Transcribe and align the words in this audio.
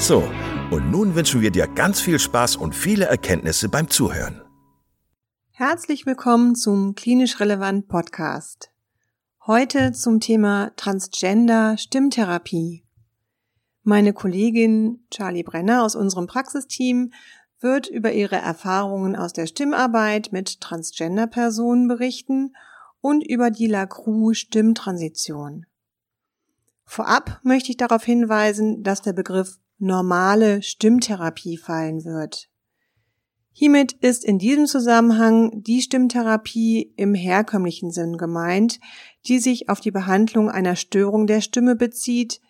So, 0.00 0.24
und 0.70 0.90
nun 0.90 1.14
wünschen 1.14 1.42
wir 1.42 1.50
dir 1.50 1.66
ganz 1.66 2.00
viel 2.00 2.18
Spaß 2.18 2.56
und 2.56 2.74
viele 2.74 3.04
Erkenntnisse 3.04 3.68
beim 3.68 3.90
Zuhören. 3.90 4.40
Herzlich 5.50 6.06
willkommen 6.06 6.54
zum 6.54 6.94
Klinisch 6.94 7.38
Relevant 7.38 7.86
Podcast. 7.86 8.70
Heute 9.46 9.92
zum 9.92 10.18
Thema 10.18 10.72
Transgender 10.76 11.76
Stimmtherapie. 11.76 12.82
Meine 13.82 14.14
Kollegin 14.14 15.04
Charlie 15.10 15.42
Brenner 15.42 15.84
aus 15.84 15.94
unserem 15.94 16.26
Praxisteam 16.26 17.12
wird 17.60 17.86
über 17.86 18.10
ihre 18.10 18.36
Erfahrungen 18.36 19.16
aus 19.16 19.34
der 19.34 19.46
Stimmarbeit 19.46 20.32
mit 20.32 20.62
Transgender-Personen 20.62 21.88
berichten 21.88 22.54
und 23.02 23.22
über 23.22 23.50
die 23.50 23.66
LaCroix 23.66 24.38
Stimmtransition. 24.38 25.66
Vorab 26.86 27.40
möchte 27.44 27.70
ich 27.70 27.76
darauf 27.76 28.02
hinweisen, 28.02 28.82
dass 28.82 29.02
der 29.02 29.12
Begriff 29.12 29.58
normale 29.80 30.62
Stimmtherapie 30.62 31.56
fallen 31.56 32.04
wird. 32.04 32.48
Hiermit 33.52 33.92
ist 33.92 34.24
in 34.24 34.38
diesem 34.38 34.66
Zusammenhang 34.66 35.62
die 35.62 35.82
Stimmtherapie 35.82 36.92
im 36.96 37.14
herkömmlichen 37.14 37.90
Sinn 37.90 38.16
gemeint, 38.16 38.78
die 39.26 39.38
sich 39.38 39.68
auf 39.68 39.80
die 39.80 39.90
Behandlung 39.90 40.48
einer 40.48 40.76
Störung 40.76 41.26
der 41.26 41.40
Stimme 41.40 41.76
bezieht, 41.76 42.40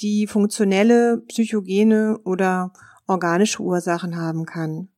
die 0.00 0.26
funktionelle, 0.26 1.22
psychogene 1.28 2.18
oder 2.24 2.72
organische 3.06 3.62
Ursachen 3.62 4.16
haben 4.16 4.46
kann. 4.46 4.88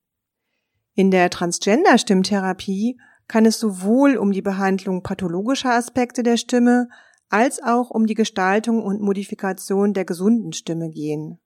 In 0.95 1.11
der 1.11 1.31
Transgender-Stimmtherapie 1.31 2.99
kann 3.29 3.47
es 3.47 3.61
sowohl 3.61 4.17
um 4.17 4.33
die 4.33 4.43
Behandlung 4.43 5.03
pathologischer 5.03 5.71
Aspekte 5.71 6.23
der 6.23 6.37
Stimme 6.37 6.89
als 7.29 7.63
auch 7.63 7.91
um 7.91 8.07
die 8.07 8.15
Gestaltung 8.15 8.83
und 8.83 9.01
Modifikation 9.01 9.93
der 9.93 10.05
gesunden 10.05 10.53
Stimme 10.53 10.91
gehen. 10.91 11.39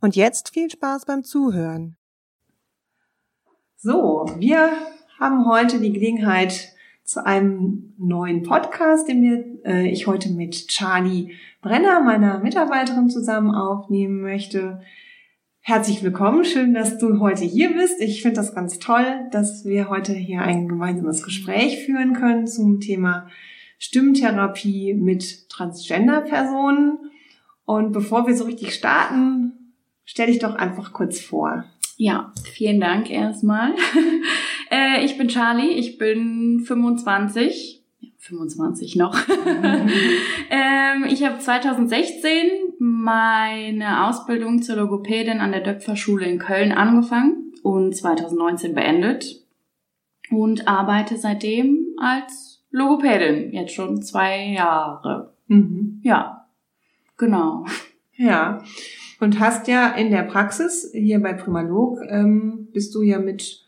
Und 0.00 0.14
jetzt 0.14 0.54
viel 0.54 0.70
Spaß 0.70 1.06
beim 1.06 1.24
Zuhören. 1.24 1.96
So, 3.76 4.26
wir 4.38 4.70
haben 5.18 5.46
heute 5.46 5.80
die 5.80 5.92
Gelegenheit 5.92 6.72
zu 7.02 7.24
einem 7.24 7.94
neuen 7.98 8.44
Podcast, 8.44 9.08
den 9.08 9.22
wir, 9.22 9.64
äh, 9.64 9.88
ich 9.88 10.06
heute 10.06 10.30
mit 10.30 10.68
Charlie 10.68 11.32
Brenner, 11.62 12.00
meiner 12.00 12.38
Mitarbeiterin, 12.38 13.10
zusammen 13.10 13.52
aufnehmen 13.52 14.20
möchte. 14.20 14.82
Herzlich 15.60 16.02
willkommen, 16.04 16.44
schön, 16.44 16.74
dass 16.74 16.98
du 16.98 17.18
heute 17.18 17.44
hier 17.44 17.74
bist. 17.74 18.00
Ich 18.00 18.22
finde 18.22 18.36
das 18.36 18.54
ganz 18.54 18.78
toll, 18.78 19.26
dass 19.32 19.64
wir 19.64 19.88
heute 19.88 20.12
hier 20.12 20.42
ein 20.42 20.68
gemeinsames 20.68 21.24
Gespräch 21.24 21.84
führen 21.84 22.12
können 22.14 22.46
zum 22.46 22.78
Thema 22.78 23.28
Stimmtherapie 23.78 24.94
mit 24.94 25.48
Transgender-Personen. 25.48 26.98
Und 27.64 27.92
bevor 27.92 28.26
wir 28.26 28.36
so 28.36 28.44
richtig 28.44 28.74
starten, 28.74 29.57
Stell 30.10 30.28
dich 30.28 30.38
doch 30.38 30.54
einfach 30.54 30.94
kurz 30.94 31.20
vor. 31.20 31.64
Ja, 31.98 32.32
vielen 32.54 32.80
Dank 32.80 33.10
erstmal. 33.10 33.74
äh, 34.70 35.04
ich 35.04 35.18
bin 35.18 35.28
Charlie, 35.28 35.72
ich 35.72 35.98
bin 35.98 36.62
25. 36.66 37.84
25 38.16 38.96
noch. 38.96 39.14
ähm, 40.50 41.04
ich 41.10 41.24
habe 41.24 41.38
2016 41.38 42.32
meine 42.78 44.06
Ausbildung 44.06 44.62
zur 44.62 44.76
Logopädin 44.76 45.40
an 45.40 45.52
der 45.52 45.60
Döpferschule 45.60 46.24
in 46.24 46.38
Köln 46.38 46.72
angefangen 46.72 47.52
und 47.62 47.94
2019 47.94 48.74
beendet 48.74 49.44
und 50.30 50.66
arbeite 50.66 51.18
seitdem 51.18 51.84
als 51.98 52.64
Logopädin, 52.70 53.52
jetzt 53.52 53.74
schon 53.74 54.00
zwei 54.00 54.52
Jahre. 54.52 55.34
Mhm. 55.48 56.00
Ja, 56.02 56.46
genau. 57.18 57.66
Ja, 58.16 58.64
und 59.20 59.40
hast 59.40 59.68
ja 59.68 59.88
in 59.88 60.10
der 60.10 60.22
Praxis, 60.22 60.90
hier 60.92 61.20
bei 61.20 61.32
Primalog, 61.32 61.98
ähm, 62.08 62.68
bist 62.72 62.94
du 62.94 63.02
ja 63.02 63.18
mit 63.18 63.64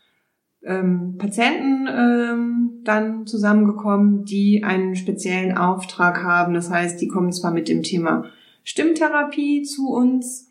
ähm, 0.63 1.15
Patienten 1.17 1.87
ähm, 1.89 2.81
dann 2.83 3.25
zusammengekommen, 3.25 4.25
die 4.25 4.63
einen 4.63 4.95
speziellen 4.95 5.57
Auftrag 5.57 6.23
haben. 6.23 6.53
Das 6.53 6.69
heißt, 6.69 7.01
die 7.01 7.07
kommen 7.07 7.31
zwar 7.31 7.51
mit 7.51 7.67
dem 7.67 7.83
Thema 7.83 8.25
Stimmtherapie 8.63 9.63
zu 9.63 9.89
uns, 9.89 10.49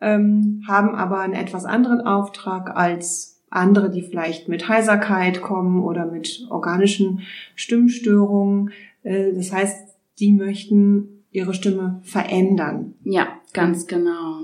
ähm, 0.00 0.62
haben 0.66 0.94
aber 0.94 1.20
einen 1.20 1.34
etwas 1.34 1.64
anderen 1.64 2.00
Auftrag 2.00 2.76
als 2.76 3.42
andere, 3.50 3.90
die 3.90 4.02
vielleicht 4.02 4.48
mit 4.48 4.68
Heiserkeit 4.68 5.42
kommen 5.42 5.82
oder 5.82 6.06
mit 6.06 6.46
organischen 6.50 7.20
Stimmstörungen. 7.54 8.70
Äh, 9.02 9.32
das 9.34 9.52
heißt, 9.52 9.96
die 10.20 10.32
möchten 10.32 11.17
ihre 11.38 11.54
Stimme 11.54 12.00
verändern. 12.02 12.94
Ja, 13.04 13.40
ganz 13.52 13.86
genau. 13.86 14.40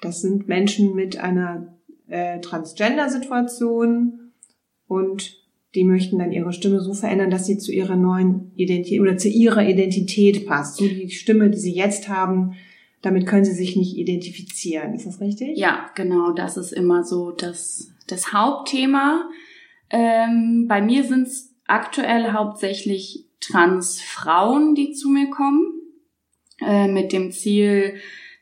Das 0.00 0.20
sind 0.20 0.48
Menschen 0.48 0.94
mit 0.94 1.18
einer 1.18 1.74
äh, 2.08 2.40
Transgender-Situation 2.40 4.32
und 4.86 5.44
die 5.74 5.84
möchten 5.84 6.18
dann 6.18 6.32
ihre 6.32 6.52
Stimme 6.52 6.80
so 6.80 6.94
verändern, 6.94 7.30
dass 7.30 7.46
sie 7.46 7.58
zu 7.58 7.72
ihrer 7.72 7.96
neuen 7.96 8.52
Identität 8.54 9.00
oder 9.00 9.16
zu 9.16 9.28
ihrer 9.28 9.68
Identität 9.68 10.46
passt. 10.46 10.76
So 10.76 10.86
die 10.86 11.10
Stimme, 11.10 11.50
die 11.50 11.58
sie 11.58 11.74
jetzt 11.74 12.08
haben, 12.08 12.54
damit 13.02 13.26
können 13.26 13.44
sie 13.44 13.52
sich 13.52 13.76
nicht 13.76 13.96
identifizieren. 13.96 14.94
Ist 14.94 15.06
das 15.06 15.20
richtig? 15.20 15.58
Ja, 15.58 15.90
genau. 15.94 16.32
Das 16.32 16.56
ist 16.56 16.72
immer 16.72 17.02
so 17.02 17.32
das, 17.32 17.90
das 18.06 18.32
Hauptthema. 18.32 19.28
Ähm, 19.90 20.66
bei 20.68 20.80
mir 20.80 21.04
sind 21.04 21.26
es 21.26 21.54
aktuell 21.66 22.32
hauptsächlich 22.32 23.26
Transfrauen, 23.40 24.74
die 24.74 24.92
zu 24.92 25.08
mir 25.08 25.28
kommen. 25.28 25.73
Äh, 26.66 26.88
mit 26.88 27.12
dem 27.12 27.30
Ziel, 27.32 27.94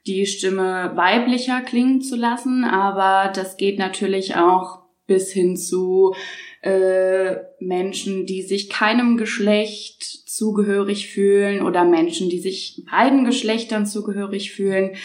die 0.06 0.26
Stimme 0.26 0.92
weiblicher 0.94 1.60
klingen 1.60 2.02
zu 2.02 2.16
lassen, 2.16 2.64
aber 2.64 3.32
das 3.32 3.56
geht 3.56 3.78
natürlich 3.78 4.36
auch 4.36 4.80
bis 5.06 5.32
hin 5.32 5.56
zu 5.56 6.14
äh, 6.62 7.36
Menschen, 7.60 8.26
die 8.26 8.42
sich 8.42 8.68
keinem 8.68 9.16
Geschlecht 9.16 10.02
zugehörig 10.02 11.08
fühlen 11.08 11.62
oder 11.62 11.84
Menschen, 11.84 12.30
die 12.30 12.38
sich 12.38 12.84
beiden 12.90 13.24
Geschlechtern 13.24 13.86
zugehörig 13.86 14.52
fühlen. 14.52 14.96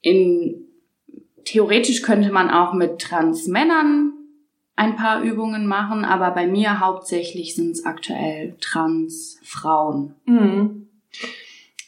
In 0.00 0.66
theoretisch 1.44 2.02
könnte 2.02 2.30
man 2.30 2.50
auch 2.50 2.74
mit 2.74 2.98
Transmännern 2.98 4.12
ein 4.76 4.96
paar 4.96 5.22
Übungen 5.22 5.66
machen, 5.66 6.04
aber 6.04 6.30
bei 6.30 6.46
mir 6.46 6.80
hauptsächlich 6.80 7.54
sind 7.54 7.72
es 7.72 7.84
aktuell 7.84 8.56
Transfrauen. 8.60 10.14
Mhm. 10.24 10.88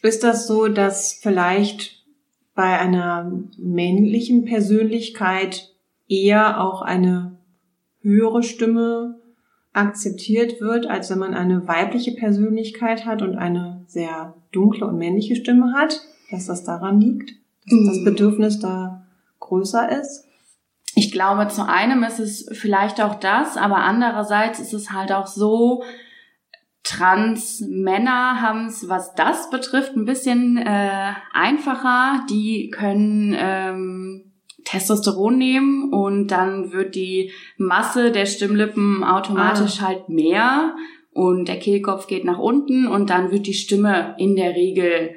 Ist 0.03 0.25
das 0.25 0.47
so, 0.47 0.69
dass 0.69 1.13
vielleicht 1.15 2.05
bei 2.55 2.79
einer 2.79 3.33
männlichen 3.57 4.45
Persönlichkeit 4.45 5.73
eher 6.09 6.61
auch 6.61 6.83
eine 6.83 7.39
höhere 8.01 8.43
Stimme 8.43 9.21
akzeptiert 9.73 10.61
wird, 10.61 10.87
als 10.87 11.11
wenn 11.11 11.19
man 11.19 11.35
eine 11.35 11.67
weibliche 11.67 12.13
Persönlichkeit 12.13 13.07
hat 13.07 13.23
und 13.23 13.37
eine 13.37 13.85
sehr 13.87 14.35
dunkle 14.53 14.87
und 14.87 14.99
männliche 14.99 15.37
Stimme 15.37 15.73
hat, 15.73 16.01
dass 16.31 16.47
das 16.47 16.65
daran 16.65 17.01
liegt, 17.01 17.31
dass 17.67 17.87
das 17.87 17.99
Mm. 18.01 18.05
Bedürfnis 18.05 18.59
da 18.59 19.07
größer 19.41 20.01
ist. 20.01 20.27
Ich 20.95 21.11
glaube, 21.11 21.49
zu 21.49 21.67
einem 21.67 22.03
ist 22.03 22.19
es 22.19 22.51
vielleicht 22.53 23.01
auch 23.01 23.15
das, 23.15 23.57
aber 23.57 23.77
andererseits 23.79 24.61
ist 24.61 24.75
es 24.75 24.93
halt 24.93 25.11
auch 25.11 25.27
so, 25.27 25.83
Trans-Männer 26.85 28.41
haben 28.41 28.67
es, 28.67 28.89
was 28.89 29.15
das 29.15 29.51
betrifft, 29.51 29.97
ein 29.97 30.05
bisschen 30.05 30.57
äh, 30.57 31.13
einfacher. 31.33 32.27
Die 32.29 32.71
können 32.71 33.35
ähm, 33.39 34.33
Testosteron 34.65 35.39
nehmen 35.39 35.93
und 35.93 36.29
dann 36.29 36.73
wird 36.73 36.95
die 36.95 37.33
Masse 37.57 38.11
der 38.11 38.27
Stimmlippen 38.27 39.05
automatisch 39.05 39.81
halt 39.81 40.09
mehr 40.09 40.75
und 41.13 41.47
der 41.47 41.59
Kehlkopf 41.59 42.07
geht 42.07 42.25
nach 42.25 42.39
unten 42.39 42.87
und 42.87 43.11
dann 43.11 43.31
wird 43.31 43.47
die 43.47 43.55
Stimme 43.55 44.15
in 44.19 44.35
der 44.35 44.55
Regel 44.55 45.15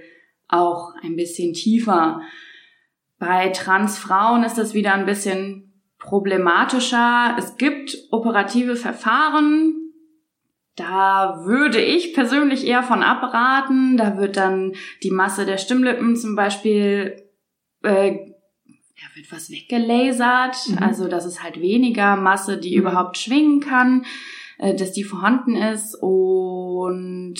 auch 0.47 0.94
ein 1.01 1.15
bisschen 1.15 1.53
tiefer. 1.53 2.21
Bei 3.17 3.50
Transfrauen 3.50 4.44
ist 4.44 4.57
das 4.57 4.73
wieder 4.73 4.94
ein 4.94 5.06
bisschen 5.06 5.81
problematischer. 6.00 7.35
Es 7.38 7.56
gibt 7.57 7.97
operative 8.12 8.75
Verfahren. 8.75 9.85
Da 10.75 11.42
würde 11.45 11.80
ich 11.81 12.13
persönlich 12.13 12.66
eher 12.68 12.83
von 12.83 13.01
abraten. 13.01 13.98
Da 13.98 14.18
wird 14.18 14.36
dann 14.38 14.74
die 15.04 15.12
Masse 15.12 15.45
der 15.45 15.57
Stimmlippen 15.57 16.16
zum 16.18 16.36
Beispiel, 16.36 17.24
äh, 17.83 18.12
da 18.68 19.16
wird 19.16 19.31
was 19.31 19.50
weggelasert. 19.50 20.57
Mhm. 20.69 20.77
Also, 20.80 21.07
dass 21.07 21.25
es 21.25 21.42
halt 21.42 21.62
weniger 21.62 22.16
Masse, 22.18 22.57
die 22.57 22.75
Mhm. 22.75 22.81
überhaupt 22.81 23.18
schwingen 23.18 23.62
kann, 23.62 24.06
äh, 24.57 24.75
dass 24.75 24.92
die 24.92 25.04
vorhanden 25.04 25.56
ist. 25.56 25.95
Und 25.95 27.36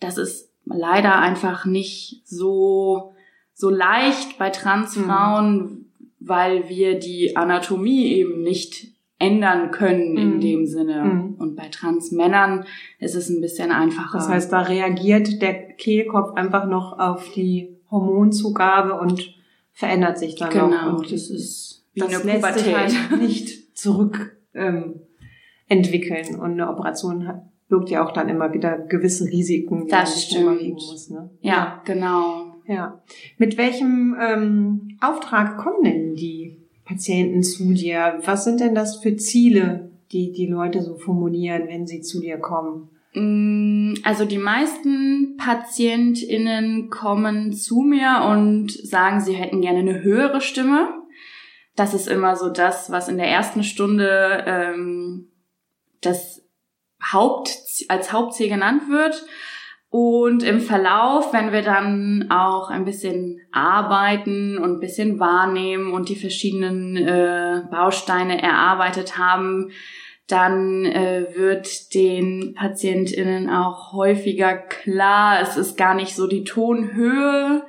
das 0.00 0.18
ist 0.18 0.50
leider 0.64 1.18
einfach 1.20 1.64
nicht 1.66 2.22
so, 2.24 3.14
so 3.54 3.70
leicht 3.70 4.38
bei 4.38 4.50
Transfrauen, 4.50 5.92
weil 6.18 6.68
wir 6.68 6.98
die 6.98 7.36
Anatomie 7.36 8.14
eben 8.14 8.42
nicht 8.42 8.88
ändern 9.20 9.70
können 9.70 10.16
in 10.16 10.34
Mhm. 10.36 10.40
dem 10.40 10.66
Sinne. 10.66 11.04
Mhm. 11.04 11.34
Und 11.38 11.54
bei 11.54 11.68
Transmännern 11.68 12.64
ist 12.98 13.14
es 13.14 13.28
ein 13.28 13.40
bisschen 13.40 13.70
einfacher. 13.70 14.18
Das 14.18 14.28
heißt, 14.28 14.52
da 14.52 14.62
reagiert 14.62 15.40
der 15.42 15.54
Kehlkopf 15.74 16.32
einfach 16.34 16.66
noch 16.66 16.98
auf 16.98 17.30
die 17.32 17.76
Hormonzugabe 17.90 18.94
und 18.98 19.34
verändert 19.72 20.18
sich 20.18 20.34
dann 20.34 20.50
genau, 20.50 20.68
noch. 20.92 20.98
Und 20.98 21.12
das 21.12 21.30
ist 21.30 21.86
wie 21.92 22.00
das 22.00 22.22
eine 22.22 22.32
lässt 22.32 22.54
sich 22.58 22.72
Pubertät. 22.74 23.10
halt 23.10 23.20
nicht 23.20 23.76
zurück 23.78 24.36
ähm, 24.54 25.00
entwickeln. 25.68 26.36
Und 26.40 26.52
eine 26.52 26.68
Operation 26.70 27.26
hat, 27.28 27.42
birgt 27.68 27.90
ja 27.90 28.04
auch 28.06 28.12
dann 28.12 28.28
immer 28.28 28.52
wieder 28.52 28.78
gewisse 28.78 29.24
Risiken, 29.26 29.84
die 29.86 29.90
Das 29.90 30.32
man 30.42 30.56
stimmt. 30.58 30.72
muss. 30.72 31.10
Ne? 31.10 31.30
ja, 31.40 31.82
genau. 31.84 32.46
Ja. 32.66 33.02
Mit 33.38 33.58
welchem 33.58 34.16
ähm, 34.20 34.96
Auftrag 35.00 35.58
kommen 35.58 35.82
denn 35.84 36.14
die 36.14 36.59
Patienten 36.84 37.42
zu 37.42 37.72
dir? 37.72 38.18
Was 38.24 38.44
sind 38.44 38.60
denn 38.60 38.74
das 38.74 38.96
für 38.96 39.16
Ziele, 39.16 39.90
die 40.12 40.32
die 40.32 40.46
Leute 40.46 40.82
so 40.82 40.96
formulieren, 40.96 41.68
wenn 41.68 41.86
sie 41.86 42.00
zu 42.00 42.20
dir 42.20 42.38
kommen? 42.38 42.88
Mm, 43.14 43.94
Also 44.04 44.24
die 44.24 44.38
meisten 44.38 45.36
PatientInnen 45.36 46.90
kommen 46.90 47.52
zu 47.52 47.80
mir 47.82 48.26
und 48.30 48.72
sagen, 48.72 49.20
sie 49.20 49.34
hätten 49.34 49.60
gerne 49.60 49.80
eine 49.80 50.02
höhere 50.02 50.40
Stimme. 50.40 50.88
Das 51.76 51.94
ist 51.94 52.08
immer 52.08 52.36
so 52.36 52.50
das, 52.50 52.90
was 52.90 53.08
in 53.08 53.16
der 53.16 53.28
ersten 53.28 53.62
Stunde 53.62 54.44
ähm, 54.46 55.28
das 56.00 56.42
Haupt, 57.12 57.56
als 57.88 58.12
Hauptziel 58.12 58.48
genannt 58.48 58.82
wird. 58.90 59.24
Und 59.90 60.44
im 60.44 60.60
Verlauf, 60.60 61.32
wenn 61.32 61.52
wir 61.52 61.62
dann 61.62 62.30
auch 62.30 62.70
ein 62.70 62.84
bisschen 62.84 63.40
arbeiten 63.50 64.56
und 64.56 64.74
ein 64.74 64.80
bisschen 64.80 65.18
wahrnehmen 65.18 65.92
und 65.92 66.08
die 66.08 66.16
verschiedenen 66.16 66.96
äh, 66.96 67.62
Bausteine 67.72 68.40
erarbeitet 68.40 69.18
haben, 69.18 69.72
dann 70.28 70.84
äh, 70.84 71.26
wird 71.34 71.92
den 71.92 72.54
PatientInnen 72.54 73.50
auch 73.50 73.92
häufiger 73.92 74.56
klar, 74.56 75.40
es 75.42 75.56
ist 75.56 75.76
gar 75.76 75.94
nicht 75.94 76.14
so 76.14 76.28
die 76.28 76.44
Tonhöhe, 76.44 77.64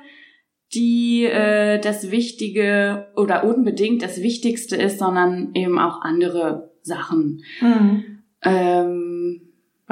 die 0.72 1.24
äh, 1.24 1.80
das 1.80 2.12
Wichtige 2.12 3.08
oder 3.16 3.42
unbedingt 3.42 4.00
das 4.02 4.22
Wichtigste 4.22 4.76
ist, 4.76 5.00
sondern 5.00 5.50
eben 5.54 5.76
auch 5.78 6.02
andere 6.02 6.70
Sachen. 6.82 7.42
Ähm, 8.44 9.11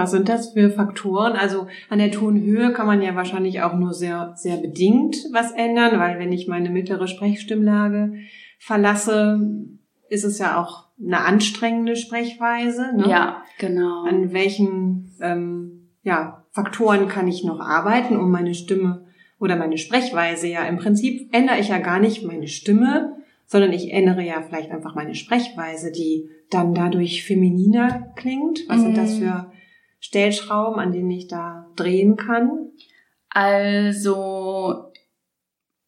Was 0.00 0.12
sind 0.12 0.31
das 0.31 0.55
für 0.55 0.70
Faktoren? 0.70 1.32
Also 1.35 1.67
an 1.91 1.99
der 1.99 2.11
Tonhöhe 2.11 2.73
kann 2.73 2.87
man 2.87 3.02
ja 3.02 3.14
wahrscheinlich 3.14 3.61
auch 3.61 3.75
nur 3.75 3.93
sehr, 3.93 4.32
sehr 4.35 4.56
bedingt 4.56 5.17
was 5.32 5.52
ändern, 5.52 6.00
weil 6.00 6.19
wenn 6.19 6.32
ich 6.32 6.49
meine 6.49 6.70
mittlere 6.70 7.06
Sprechstimmlage 7.06 8.14
verlasse, 8.58 9.41
ist 10.08 10.25
es 10.25 10.38
ja 10.38 10.58
auch 10.58 10.88
eine 10.99 11.20
anstrengende 11.20 11.97
Sprechweise. 11.97 12.97
Ne? 12.97 13.08
Ja, 13.08 13.43
genau. 13.58 14.05
An 14.05 14.32
welchen 14.32 15.12
ähm, 15.20 15.88
ja, 16.03 16.44
Faktoren 16.50 17.08
kann 17.08 17.29
ich 17.29 17.44
noch 17.44 17.61
arbeiten, 17.61 18.17
um 18.17 18.31
meine 18.31 18.55
Stimme 18.55 19.05
oder 19.38 19.56
meine 19.56 19.76
Sprechweise 19.76 20.49
ja 20.49 20.64
im 20.64 20.79
Prinzip 20.79 21.29
ändere 21.35 21.61
ich 21.61 21.69
ja 21.69 21.79
gar 21.79 22.00
nicht 22.00 22.25
meine 22.25 22.49
Stimme, 22.49 23.17
sondern 23.44 23.73
ich 23.73 23.93
ändere 23.93 24.23
ja 24.23 24.41
vielleicht 24.41 24.70
einfach 24.70 24.94
meine 24.94 25.14
Sprechweise, 25.14 25.93
die 25.93 26.29
dann 26.49 26.73
dadurch 26.75 27.25
femininer 27.25 28.12
klingt. 28.17 28.61
Was 28.69 28.81
sind 28.81 28.96
das 28.96 29.17
Mhm. 29.17 29.23
für 29.23 29.53
Stellschrauben, 30.00 30.81
an 30.81 30.93
denen 30.93 31.11
ich 31.11 31.29
da 31.29 31.70
drehen 31.76 32.17
kann? 32.17 32.73
Also, 33.29 34.91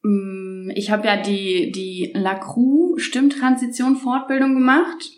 mh, 0.02 0.74
ich 0.76 0.90
habe 0.90 1.06
ja 1.06 1.16
die, 1.16 1.72
die 1.72 2.12
Lacroix 2.14 3.00
Stimmtransition 3.02 3.96
Fortbildung 3.96 4.54
gemacht. 4.54 5.10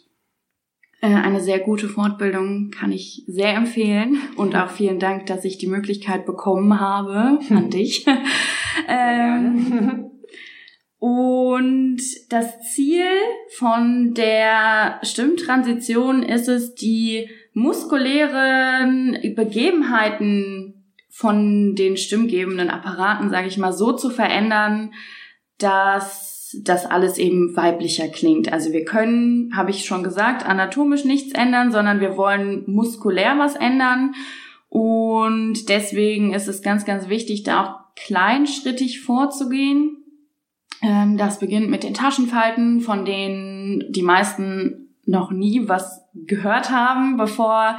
Äh, 1.01 1.09
Eine 1.09 1.41
sehr 1.41 1.59
gute 1.59 1.89
Fortbildung 1.89 2.71
kann 2.71 2.93
ich 2.93 3.25
sehr 3.27 3.55
empfehlen 3.55 4.17
und 4.37 4.57
auch 4.57 4.71
vielen 4.71 4.99
Dank, 4.99 5.27
dass 5.27 5.45
ich 5.45 5.59
die 5.59 5.67
Möglichkeit 5.67 6.25
bekommen 6.25 6.81
habe 6.81 7.41
an 7.51 7.69
dich. 7.69 8.07
ähm, 8.89 10.11
und 10.99 12.01
das 12.31 12.63
Ziel 12.73 13.05
von 13.59 14.15
der 14.15 15.01
Stimmtransition 15.03 16.23
ist 16.23 16.49
es, 16.49 16.75
die 16.75 17.29
muskulären 17.55 19.17
Begebenheiten 19.35 20.85
von 21.09 21.75
den 21.77 21.97
stimmgebenden 21.97 22.69
Apparaten, 22.69 23.31
sage 23.31 23.47
ich 23.47 23.57
mal, 23.57 23.73
so 23.73 23.93
zu 23.93 24.11
verändern, 24.11 24.93
dass 25.59 26.61
das 26.63 26.87
alles 26.87 27.19
eben 27.19 27.57
weiblicher 27.57 28.09
klingt. 28.09 28.53
Also 28.53 28.73
wir 28.73 28.85
können, 28.85 29.57
habe 29.57 29.71
ich 29.71 29.85
schon 29.85 30.03
gesagt, 30.03 30.45
anatomisch 30.45 31.05
nichts 31.05 31.33
ändern, 31.33 31.73
sondern 31.73 32.01
wir 32.01 32.17
wollen 32.17 32.65
muskulär 32.67 33.39
was 33.39 33.57
ändern. 33.57 34.15
Und 34.69 35.69
deswegen 35.69 36.35
ist 36.35 36.49
es 36.49 36.63
ganz, 36.63 36.85
ganz 36.85 37.09
wichtig, 37.09 37.45
da 37.45 37.63
auch 37.63 37.95
kleinschrittig 37.95 39.01
vorzugehen. 39.01 40.05
Ähm, 40.83 41.17
das 41.17 41.39
beginnt 41.39 41.71
mit 41.71 41.85
den 41.85 41.95
Taschenfalten, 41.95 42.81
von 42.81 43.05
denen 43.05 43.85
die 43.91 44.03
meisten 44.03 44.84
noch 45.07 45.31
nie 45.31 45.69
was 45.69 46.03
gehört 46.15 46.71
haben, 46.71 47.17
bevor 47.17 47.79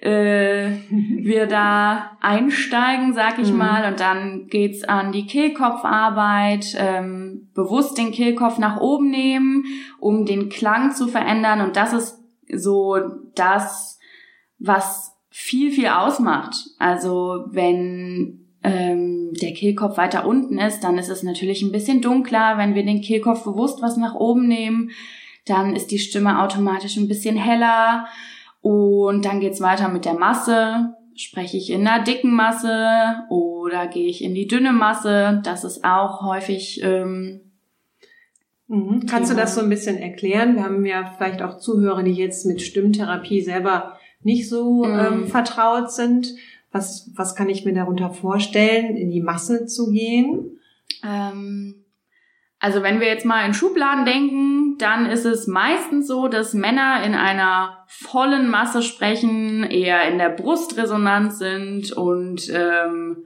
äh, 0.00 0.70
wir 0.90 1.46
da 1.46 2.16
einsteigen, 2.20 3.14
sag 3.14 3.38
ich 3.38 3.50
Mhm. 3.50 3.58
mal. 3.58 3.90
Und 3.90 4.00
dann 4.00 4.46
geht's 4.48 4.84
an 4.84 5.12
die 5.12 5.26
Kehlkopfarbeit, 5.26 6.76
ähm, 6.78 7.48
bewusst 7.54 7.98
den 7.98 8.12
Kehlkopf 8.12 8.58
nach 8.58 8.80
oben 8.80 9.10
nehmen, 9.10 9.64
um 9.98 10.26
den 10.26 10.48
Klang 10.48 10.92
zu 10.92 11.08
verändern. 11.08 11.60
Und 11.60 11.76
das 11.76 11.92
ist 11.92 12.18
so 12.52 12.96
das, 13.34 13.98
was 14.58 15.12
viel, 15.30 15.70
viel 15.70 15.88
ausmacht. 15.88 16.56
Also 16.78 17.44
wenn 17.50 18.46
ähm, 18.62 19.32
der 19.40 19.52
Kehlkopf 19.52 19.96
weiter 19.96 20.26
unten 20.26 20.58
ist, 20.58 20.80
dann 20.80 20.98
ist 20.98 21.08
es 21.10 21.22
natürlich 21.22 21.62
ein 21.62 21.72
bisschen 21.72 22.00
dunkler. 22.00 22.58
Wenn 22.58 22.74
wir 22.74 22.84
den 22.84 23.00
Kehlkopf 23.00 23.44
bewusst 23.44 23.82
was 23.82 23.96
nach 23.96 24.14
oben 24.14 24.48
nehmen, 24.48 24.90
dann 25.46 25.74
ist 25.74 25.90
die 25.90 25.98
Stimme 25.98 26.42
automatisch 26.42 26.96
ein 26.96 27.08
bisschen 27.08 27.36
heller. 27.36 28.06
Und 28.60 29.24
dann 29.24 29.40
geht's 29.40 29.60
weiter 29.60 29.88
mit 29.88 30.04
der 30.04 30.14
Masse. 30.14 30.94
Spreche 31.14 31.56
ich 31.56 31.70
in 31.70 31.86
einer 31.86 32.04
dicken 32.04 32.34
Masse 32.34 33.24
oder 33.30 33.86
gehe 33.86 34.08
ich 34.08 34.22
in 34.22 34.34
die 34.34 34.46
dünne 34.46 34.72
Masse? 34.72 35.40
Das 35.44 35.64
ist 35.64 35.84
auch 35.84 36.22
häufig 36.22 36.80
ähm, 36.82 37.40
Mhm. 38.68 39.06
Kannst 39.06 39.30
du 39.30 39.36
das 39.36 39.54
so 39.54 39.60
ein 39.60 39.68
bisschen 39.68 39.96
erklären? 39.96 40.56
Wir 40.56 40.64
haben 40.64 40.84
ja 40.84 41.12
vielleicht 41.16 41.40
auch 41.40 41.58
Zuhörer, 41.58 42.02
die 42.02 42.12
jetzt 42.12 42.46
mit 42.46 42.60
Stimmtherapie 42.60 43.40
selber 43.40 43.96
nicht 44.22 44.48
so 44.48 44.84
Mhm. 44.84 44.98
ähm, 44.98 45.26
vertraut 45.28 45.92
sind. 45.92 46.34
Was, 46.72 47.10
was 47.14 47.36
kann 47.36 47.48
ich 47.48 47.64
mir 47.64 47.74
darunter 47.74 48.10
vorstellen, 48.10 48.96
in 48.96 49.10
die 49.10 49.20
Masse 49.20 49.66
zu 49.66 49.92
gehen? 49.92 50.58
Ähm, 51.04 51.76
also 52.66 52.82
wenn 52.82 52.98
wir 52.98 53.06
jetzt 53.06 53.24
mal 53.24 53.46
in 53.46 53.54
Schubladen 53.54 54.04
denken, 54.04 54.76
dann 54.78 55.06
ist 55.06 55.24
es 55.24 55.46
meistens 55.46 56.08
so, 56.08 56.26
dass 56.26 56.52
Männer 56.52 57.00
in 57.04 57.14
einer 57.14 57.84
vollen 57.86 58.50
Masse 58.50 58.82
sprechen, 58.82 59.62
eher 59.62 60.08
in 60.10 60.18
der 60.18 60.30
Brustresonanz 60.30 61.38
sind 61.38 61.92
und 61.92 62.50
ähm, 62.52 63.18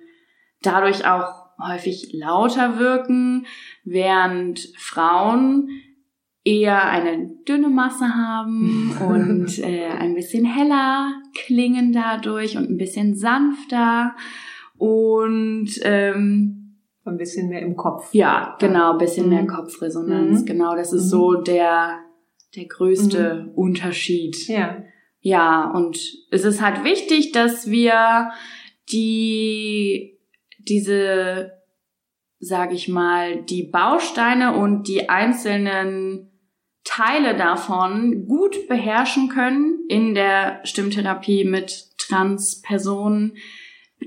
dadurch 0.61 1.07
auch 1.07 1.47
häufig 1.59 2.11
lauter 2.13 2.79
wirken, 2.79 3.47
während 3.83 4.61
Frauen 4.77 5.71
eher 6.45 6.85
eine 6.91 7.31
dünne 7.49 7.71
Masse 7.71 8.15
haben 8.15 8.95
und 9.09 9.59
äh, 9.59 9.87
ein 9.87 10.15
bisschen 10.17 10.45
heller 10.45 11.15
klingen 11.47 11.95
dadurch 11.95 12.59
und 12.59 12.69
ein 12.69 12.77
bisschen 12.77 13.17
sanfter. 13.17 14.15
Und 14.77 15.71
ähm, 15.83 16.60
ein 17.05 17.17
bisschen 17.17 17.49
mehr 17.49 17.63
im 17.63 17.77
Kopf. 17.77 18.13
Ja, 18.13 18.57
genau, 18.59 18.93
ein 18.93 18.99
bisschen 18.99 19.27
mhm. 19.27 19.35
mehr 19.35 19.47
Kopfresonanz. 19.47 20.43
Mhm. 20.43 20.47
Genau, 20.47 20.77
das 20.77 20.93
ist 20.93 21.07
mhm. 21.07 21.09
so 21.09 21.35
der 21.35 21.99
der 22.57 22.65
größte 22.65 23.47
mhm. 23.47 23.55
Unterschied. 23.55 24.49
Ja. 24.49 24.83
Ja, 25.23 25.71
und 25.71 25.99
es 26.31 26.45
ist 26.45 26.63
halt 26.63 26.83
wichtig, 26.85 27.33
dass 27.33 27.71
wir 27.71 28.31
die 28.91 30.19
diese 30.59 31.53
sage 32.41 32.75
ich 32.75 32.89
mal, 32.89 33.43
die 33.43 33.65
Bausteine 33.65 34.55
und 34.57 34.89
die 34.89 35.11
einzelnen 35.11 36.31
Teile 36.85 37.37
davon 37.37 38.27
gut 38.27 38.67
beherrschen 38.67 39.29
können 39.29 39.85
in 39.89 40.15
der 40.15 40.61
Stimmtherapie 40.65 41.45
mit 41.45 41.91
Transpersonen. 41.99 43.37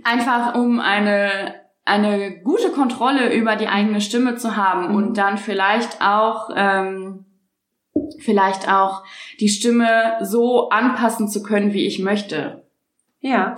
Einfach 0.03 0.55
um 0.55 0.79
eine, 0.79 1.53
eine 1.85 2.39
gute 2.41 2.69
Kontrolle 2.71 3.33
über 3.33 3.55
die 3.55 3.67
eigene 3.67 4.01
Stimme 4.01 4.35
zu 4.35 4.55
haben 4.55 4.89
mhm. 4.89 4.95
und 4.95 5.17
dann 5.17 5.37
vielleicht 5.37 6.01
auch, 6.01 6.49
ähm, 6.55 7.25
vielleicht 8.19 8.69
auch 8.69 9.03
die 9.39 9.49
Stimme 9.49 10.17
so 10.21 10.69
anpassen 10.69 11.27
zu 11.27 11.43
können, 11.43 11.73
wie 11.73 11.85
ich 11.85 11.99
möchte. 11.99 12.63
Ja, 13.19 13.55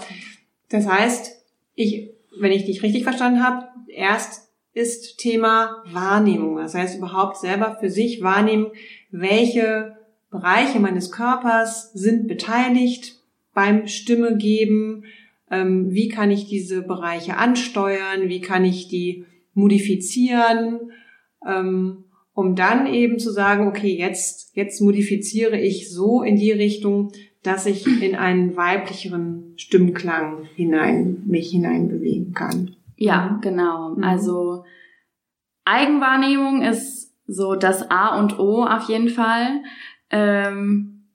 das 0.69 0.87
heißt, 0.87 1.43
ich, 1.75 2.11
wenn 2.39 2.51
ich 2.51 2.65
dich 2.65 2.83
richtig 2.83 3.03
verstanden 3.03 3.43
habe, 3.43 3.67
erst 3.87 4.45
ist 4.73 5.17
Thema 5.17 5.83
Wahrnehmung. 5.85 6.57
Das 6.57 6.75
heißt, 6.75 6.97
überhaupt 6.97 7.37
selber 7.37 7.77
für 7.79 7.89
sich 7.89 8.21
wahrnehmen, 8.21 8.71
welche 9.09 9.95
Bereiche 10.29 10.79
meines 10.79 11.11
Körpers 11.11 11.93
sind 11.93 12.27
beteiligt 12.27 13.19
beim 13.53 13.87
Stimme 13.87 14.35
geben, 14.35 15.05
wie 15.49 16.07
kann 16.07 16.31
ich 16.31 16.47
diese 16.47 16.81
Bereiche 16.81 17.37
ansteuern, 17.37 18.27
wie 18.27 18.41
kann 18.41 18.65
ich 18.65 18.87
die 18.87 19.25
modifizieren, 19.53 20.91
ähm, 21.47 22.05
um 22.33 22.55
dann 22.55 22.87
eben 22.87 23.19
zu 23.19 23.31
sagen, 23.31 23.67
okay, 23.67 23.95
jetzt, 23.95 24.55
jetzt 24.55 24.81
modifiziere 24.81 25.59
ich 25.59 25.91
so 25.91 26.21
in 26.21 26.35
die 26.35 26.51
Richtung, 26.51 27.11
dass 27.43 27.65
ich 27.65 27.85
in 28.01 28.15
einen 28.15 28.57
weiblicheren 28.57 29.53
Stimmklang 29.55 30.43
hinein, 30.55 31.23
mich 31.25 31.51
hineinbewegen 31.51 32.33
kann. 32.33 32.75
Ja, 32.97 33.39
genau. 33.41 33.95
Mhm. 33.95 34.03
Also 34.03 34.63
Eigenwahrnehmung 35.63 36.61
ist 36.61 37.13
so 37.27 37.55
das 37.55 37.89
A 37.89 38.19
und 38.19 38.39
O 38.39 38.63
auf 38.63 38.89
jeden 38.89 39.09
Fall. 39.09 39.61
Ähm, 40.09 41.07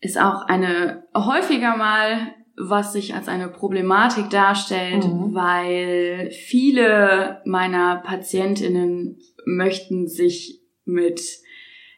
ist 0.00 0.20
auch 0.20 0.42
eine 0.46 1.04
häufiger 1.14 1.76
mal, 1.76 2.34
was 2.56 2.92
sich 2.92 3.14
als 3.14 3.28
eine 3.28 3.48
Problematik 3.48 4.30
darstellt, 4.30 5.04
mhm. 5.04 5.34
weil 5.34 6.30
viele 6.30 7.40
meiner 7.44 7.96
Patientinnen 7.96 9.18
möchten 9.44 10.06
sich 10.06 10.60
mit 10.84 11.20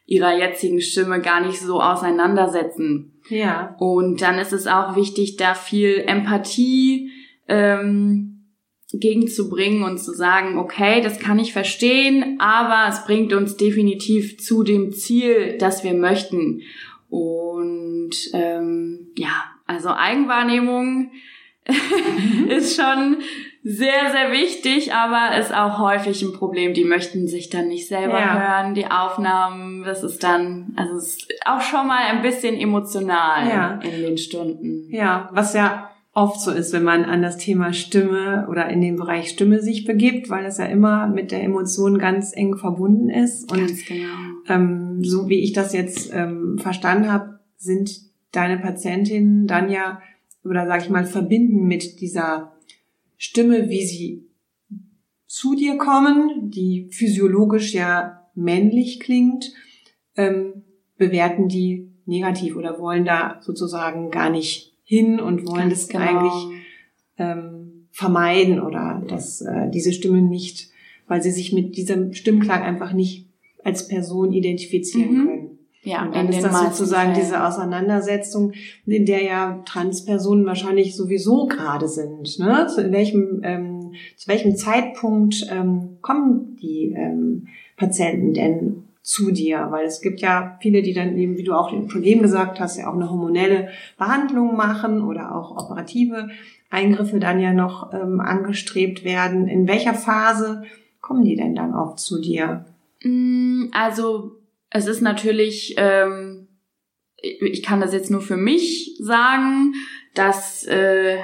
ihrer 0.05 0.37
jetzigen 0.37 0.81
Stimme 0.81 1.21
gar 1.21 1.45
nicht 1.45 1.59
so 1.59 1.81
auseinandersetzen. 1.81 3.21
Ja. 3.29 3.75
Und 3.77 4.21
dann 4.21 4.39
ist 4.39 4.53
es 4.53 4.65
auch 4.65 4.95
wichtig, 4.95 5.35
da 5.35 5.53
viel 5.53 6.03
Empathie 6.07 7.11
ähm, 7.47 8.53
gegenzubringen 8.93 9.83
und 9.83 9.97
zu 9.99 10.13
sagen, 10.13 10.57
okay, 10.57 11.01
das 11.01 11.19
kann 11.19 11.39
ich 11.39 11.51
verstehen, 11.51 12.37
aber 12.39 12.89
es 12.89 13.05
bringt 13.05 13.33
uns 13.33 13.57
definitiv 13.57 14.39
zu 14.39 14.63
dem 14.63 14.93
Ziel, 14.93 15.57
das 15.59 15.83
wir 15.83 15.93
möchten. 15.93 16.61
Und 17.09 18.15
ähm, 18.33 19.11
ja, 19.17 19.56
also 19.67 19.89
Eigenwahrnehmung 19.89 21.11
ist 22.47 22.81
schon 22.81 23.17
sehr, 23.63 24.11
sehr 24.11 24.31
wichtig, 24.31 24.93
aber 24.93 25.37
ist 25.37 25.53
auch 25.53 25.79
häufig 25.79 26.21
ein 26.21 26.31
Problem. 26.31 26.73
Die 26.73 26.85
möchten 26.85 27.27
sich 27.27 27.49
dann 27.49 27.67
nicht 27.67 27.87
selber 27.87 28.19
ja. 28.19 28.39
hören, 28.39 28.73
die 28.73 28.89
Aufnahmen, 28.89 29.83
das 29.83 30.03
ist 30.03 30.23
dann, 30.23 30.73
also 30.77 30.95
es 30.95 31.17
ist 31.17 31.33
auch 31.45 31.59
schon 31.59 31.85
mal 31.85 31.99
ein 32.09 32.21
bisschen 32.21 32.55
emotional 32.55 33.47
ja. 33.47 33.79
in 33.83 34.01
den 34.01 34.17
Stunden. 34.17 34.87
Ja, 34.89 35.29
was 35.33 35.53
ja 35.53 35.89
oft 36.13 36.39
so 36.41 36.51
ist, 36.51 36.73
wenn 36.73 36.83
man 36.83 37.05
an 37.05 37.21
das 37.21 37.37
Thema 37.37 37.73
Stimme 37.73 38.47
oder 38.49 38.69
in 38.69 38.81
den 38.81 38.95
Bereich 38.95 39.29
Stimme 39.29 39.61
sich 39.61 39.85
begibt, 39.85 40.29
weil 40.29 40.43
das 40.43 40.57
ja 40.57 40.65
immer 40.65 41.07
mit 41.07 41.31
der 41.31 41.43
Emotion 41.43 41.99
ganz 41.99 42.35
eng 42.35 42.57
verbunden 42.57 43.09
ist. 43.09 43.51
Und 43.51 43.85
genau. 43.85 44.15
ähm, 44.47 45.03
so 45.03 45.29
wie 45.29 45.43
ich 45.43 45.53
das 45.53 45.73
jetzt 45.73 46.11
ähm, 46.13 46.57
verstanden 46.57 47.11
habe, 47.11 47.39
sind 47.57 48.06
deine 48.37 48.59
Patientinnen 48.59 49.47
dann 49.47 49.71
ja, 49.71 50.01
oder 50.43 50.67
sag 50.67 50.83
ich 50.83 50.89
mal, 50.89 51.05
verbinden 51.05 51.65
mit 51.65 51.99
dieser 51.99 52.53
Stimme, 53.17 53.69
wie 53.69 53.85
sie 53.85 54.27
zu 55.25 55.55
dir 55.55 55.77
kommen, 55.77 56.51
die 56.51 56.89
physiologisch 56.91 57.73
ja 57.73 58.29
männlich 58.35 58.99
klingt, 58.99 59.51
ähm, 60.15 60.63
bewerten 60.97 61.47
die 61.47 61.91
negativ 62.05 62.55
oder 62.55 62.79
wollen 62.79 63.05
da 63.05 63.39
sozusagen 63.41 64.11
gar 64.11 64.29
nicht 64.29 64.75
hin 64.83 65.19
und 65.19 65.45
wollen 65.47 65.69
Ganz 65.69 65.87
das 65.87 65.89
genau. 65.89 66.05
eigentlich 66.05 66.63
ähm, 67.17 67.87
vermeiden 67.91 68.61
oder 68.61 69.03
dass 69.07 69.41
äh, 69.41 69.69
diese 69.69 69.91
Stimme 69.91 70.21
nicht, 70.21 70.69
weil 71.07 71.21
sie 71.21 71.31
sich 71.31 71.51
mit 71.51 71.75
diesem 71.75 72.13
Stimmklang 72.13 72.61
einfach 72.61 72.93
nicht 72.93 73.27
als 73.63 73.87
Person 73.87 74.31
identifizieren 74.31 75.11
mhm. 75.11 75.25
können. 75.25 75.36
Ja, 75.87 76.03
und 76.03 76.13
dann 76.13 76.27
ist 76.27 76.43
das 76.43 76.59
sozusagen 76.63 77.13
Fällen. 77.13 77.25
diese 77.25 77.45
Auseinandersetzung, 77.45 78.51
in 78.85 79.05
der 79.05 79.23
ja 79.23 79.61
Transpersonen 79.63 80.45
wahrscheinlich 80.45 80.97
sowieso 80.97 81.47
gerade 81.47 81.87
sind. 81.87 82.39
Ne? 82.39 82.67
Zu 82.67 82.91
welchem, 82.91 83.39
ähm, 83.43 83.93
zu 84.17 84.27
welchem 84.27 84.57
Zeitpunkt 84.57 85.47
ähm, 85.49 85.99
kommen 86.01 86.57
die 86.61 86.93
ähm, 86.93 87.47
Patienten 87.77 88.33
denn 88.33 88.83
zu 89.01 89.31
dir, 89.31 89.67
weil 89.69 89.85
es 89.85 90.01
gibt 90.01 90.19
ja 90.19 90.57
viele, 90.61 90.81
die 90.81 90.91
dann 90.91 91.15
eben, 91.15 91.37
wie 91.37 91.43
du 91.43 91.53
auch 91.53 91.69
schon 91.69 92.03
eben 92.03 92.21
gesagt 92.21 92.59
hast, 92.59 92.77
ja 92.77 92.89
auch 92.89 92.95
eine 92.95 93.09
hormonelle 93.09 93.69
Behandlung 93.97 94.57
machen 94.57 95.01
oder 95.01 95.33
auch 95.33 95.51
operative 95.51 96.27
Eingriffe 96.69 97.19
dann 97.19 97.39
ja 97.39 97.53
noch 97.53 97.93
ähm, 97.93 98.19
angestrebt 98.19 99.05
werden. 99.05 99.47
In 99.47 99.69
welcher 99.69 99.93
Phase 99.93 100.63
kommen 100.99 101.23
die 101.23 101.37
denn 101.37 101.55
dann 101.55 101.73
auch 101.73 101.95
zu 101.95 102.19
dir? 102.19 102.65
Mm, 103.05 103.67
also 103.71 104.36
es 104.69 104.87
ist 104.87 105.01
natürlich, 105.01 105.75
ähm, 105.77 106.47
ich 107.17 107.63
kann 107.63 107.81
das 107.81 107.93
jetzt 107.93 108.11
nur 108.11 108.21
für 108.21 108.37
mich 108.37 108.95
sagen, 108.99 109.73
dass 110.13 110.63
äh, 110.65 111.17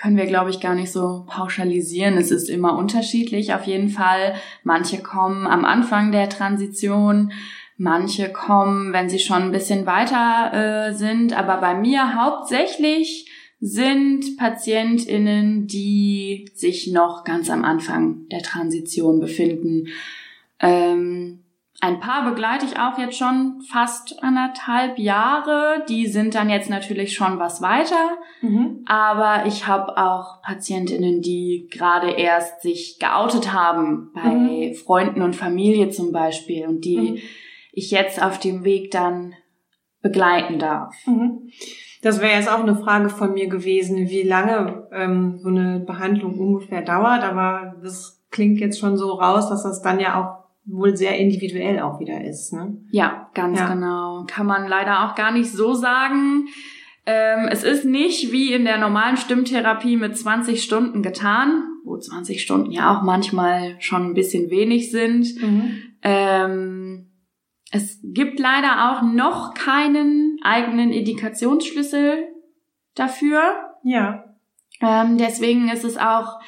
können 0.00 0.16
wir, 0.16 0.26
glaube 0.26 0.50
ich, 0.50 0.60
gar 0.60 0.74
nicht 0.74 0.90
so 0.90 1.26
pauschalisieren. 1.28 2.16
Es 2.16 2.30
ist 2.30 2.48
immer 2.48 2.78
unterschiedlich 2.78 3.52
auf 3.52 3.64
jeden 3.64 3.90
Fall. 3.90 4.34
Manche 4.64 5.02
kommen 5.02 5.46
am 5.46 5.64
Anfang 5.64 6.10
der 6.10 6.30
Transition, 6.30 7.32
manche 7.76 8.30
kommen, 8.30 8.94
wenn 8.94 9.10
sie 9.10 9.18
schon 9.18 9.42
ein 9.42 9.52
bisschen 9.52 9.84
weiter 9.84 10.88
äh, 10.88 10.94
sind. 10.94 11.38
Aber 11.38 11.58
bei 11.58 11.74
mir 11.74 12.14
hauptsächlich 12.14 13.30
sind 13.60 14.38
Patientinnen, 14.38 15.66
die 15.66 16.50
sich 16.54 16.90
noch 16.90 17.24
ganz 17.24 17.50
am 17.50 17.62
Anfang 17.62 18.26
der 18.28 18.42
Transition 18.42 19.20
befinden. 19.20 19.88
Ähm, 20.60 21.40
ein 21.82 21.98
paar 21.98 22.28
begleite 22.28 22.66
ich 22.66 22.78
auch 22.78 22.98
jetzt 22.98 23.16
schon 23.16 23.62
fast 23.70 24.22
anderthalb 24.22 24.98
Jahre. 24.98 25.82
Die 25.88 26.06
sind 26.06 26.34
dann 26.34 26.50
jetzt 26.50 26.68
natürlich 26.68 27.14
schon 27.14 27.38
was 27.38 27.62
weiter. 27.62 28.18
Mhm. 28.42 28.84
Aber 28.86 29.46
ich 29.46 29.66
habe 29.66 29.96
auch 29.96 30.42
Patientinnen, 30.42 31.22
die 31.22 31.68
gerade 31.70 32.10
erst 32.10 32.60
sich 32.60 32.98
geoutet 32.98 33.54
haben, 33.54 34.10
bei 34.14 34.28
mhm. 34.28 34.74
Freunden 34.74 35.22
und 35.22 35.36
Familie 35.36 35.88
zum 35.88 36.12
Beispiel, 36.12 36.66
und 36.66 36.84
die 36.84 37.12
mhm. 37.12 37.18
ich 37.72 37.90
jetzt 37.90 38.22
auf 38.22 38.38
dem 38.38 38.64
Weg 38.64 38.90
dann 38.90 39.34
begleiten 40.02 40.58
darf. 40.58 40.94
Mhm. 41.06 41.50
Das 42.02 42.20
wäre 42.20 42.36
jetzt 42.36 42.50
auch 42.50 42.60
eine 42.60 42.76
Frage 42.76 43.10
von 43.10 43.32
mir 43.32 43.48
gewesen, 43.48 44.08
wie 44.08 44.22
lange 44.22 44.88
ähm, 44.92 45.38
so 45.42 45.48
eine 45.48 45.80
Behandlung 45.80 46.38
ungefähr 46.38 46.82
dauert, 46.82 47.22
aber 47.24 47.76
das 47.82 48.22
klingt 48.30 48.58
jetzt 48.58 48.78
schon 48.78 48.96
so 48.96 49.12
raus, 49.12 49.48
dass 49.48 49.64
das 49.64 49.82
dann 49.82 50.00
ja 50.00 50.20
auch 50.20 50.39
wohl 50.64 50.96
sehr 50.96 51.18
individuell 51.18 51.80
auch 51.80 52.00
wieder 52.00 52.24
ist. 52.24 52.52
Ne? 52.52 52.78
Ja, 52.90 53.30
ganz 53.34 53.58
ja. 53.58 53.72
genau. 53.72 54.24
Kann 54.26 54.46
man 54.46 54.68
leider 54.68 55.04
auch 55.04 55.14
gar 55.14 55.32
nicht 55.32 55.50
so 55.50 55.74
sagen. 55.74 56.48
Ähm, 57.06 57.48
es 57.50 57.64
ist 57.64 57.84
nicht 57.84 58.30
wie 58.30 58.52
in 58.52 58.64
der 58.64 58.78
normalen 58.78 59.16
Stimmtherapie 59.16 59.96
mit 59.96 60.16
20 60.16 60.62
Stunden 60.62 61.02
getan, 61.02 61.64
wo 61.84 61.96
20 61.96 62.42
Stunden 62.42 62.70
ja 62.70 62.94
auch 62.94 63.02
manchmal 63.02 63.76
schon 63.80 64.10
ein 64.10 64.14
bisschen 64.14 64.50
wenig 64.50 64.90
sind. 64.90 65.40
Mhm. 65.40 65.82
Ähm, 66.02 67.10
es 67.72 68.00
gibt 68.02 68.38
leider 68.38 68.90
auch 68.90 69.02
noch 69.02 69.54
keinen 69.54 70.38
eigenen 70.42 70.92
Indikationsschlüssel 70.92 72.24
dafür. 72.94 73.40
Ja. 73.82 74.24
Ähm, 74.80 75.18
deswegen 75.18 75.68
ist 75.70 75.84
es 75.84 75.96
auch 75.96 76.40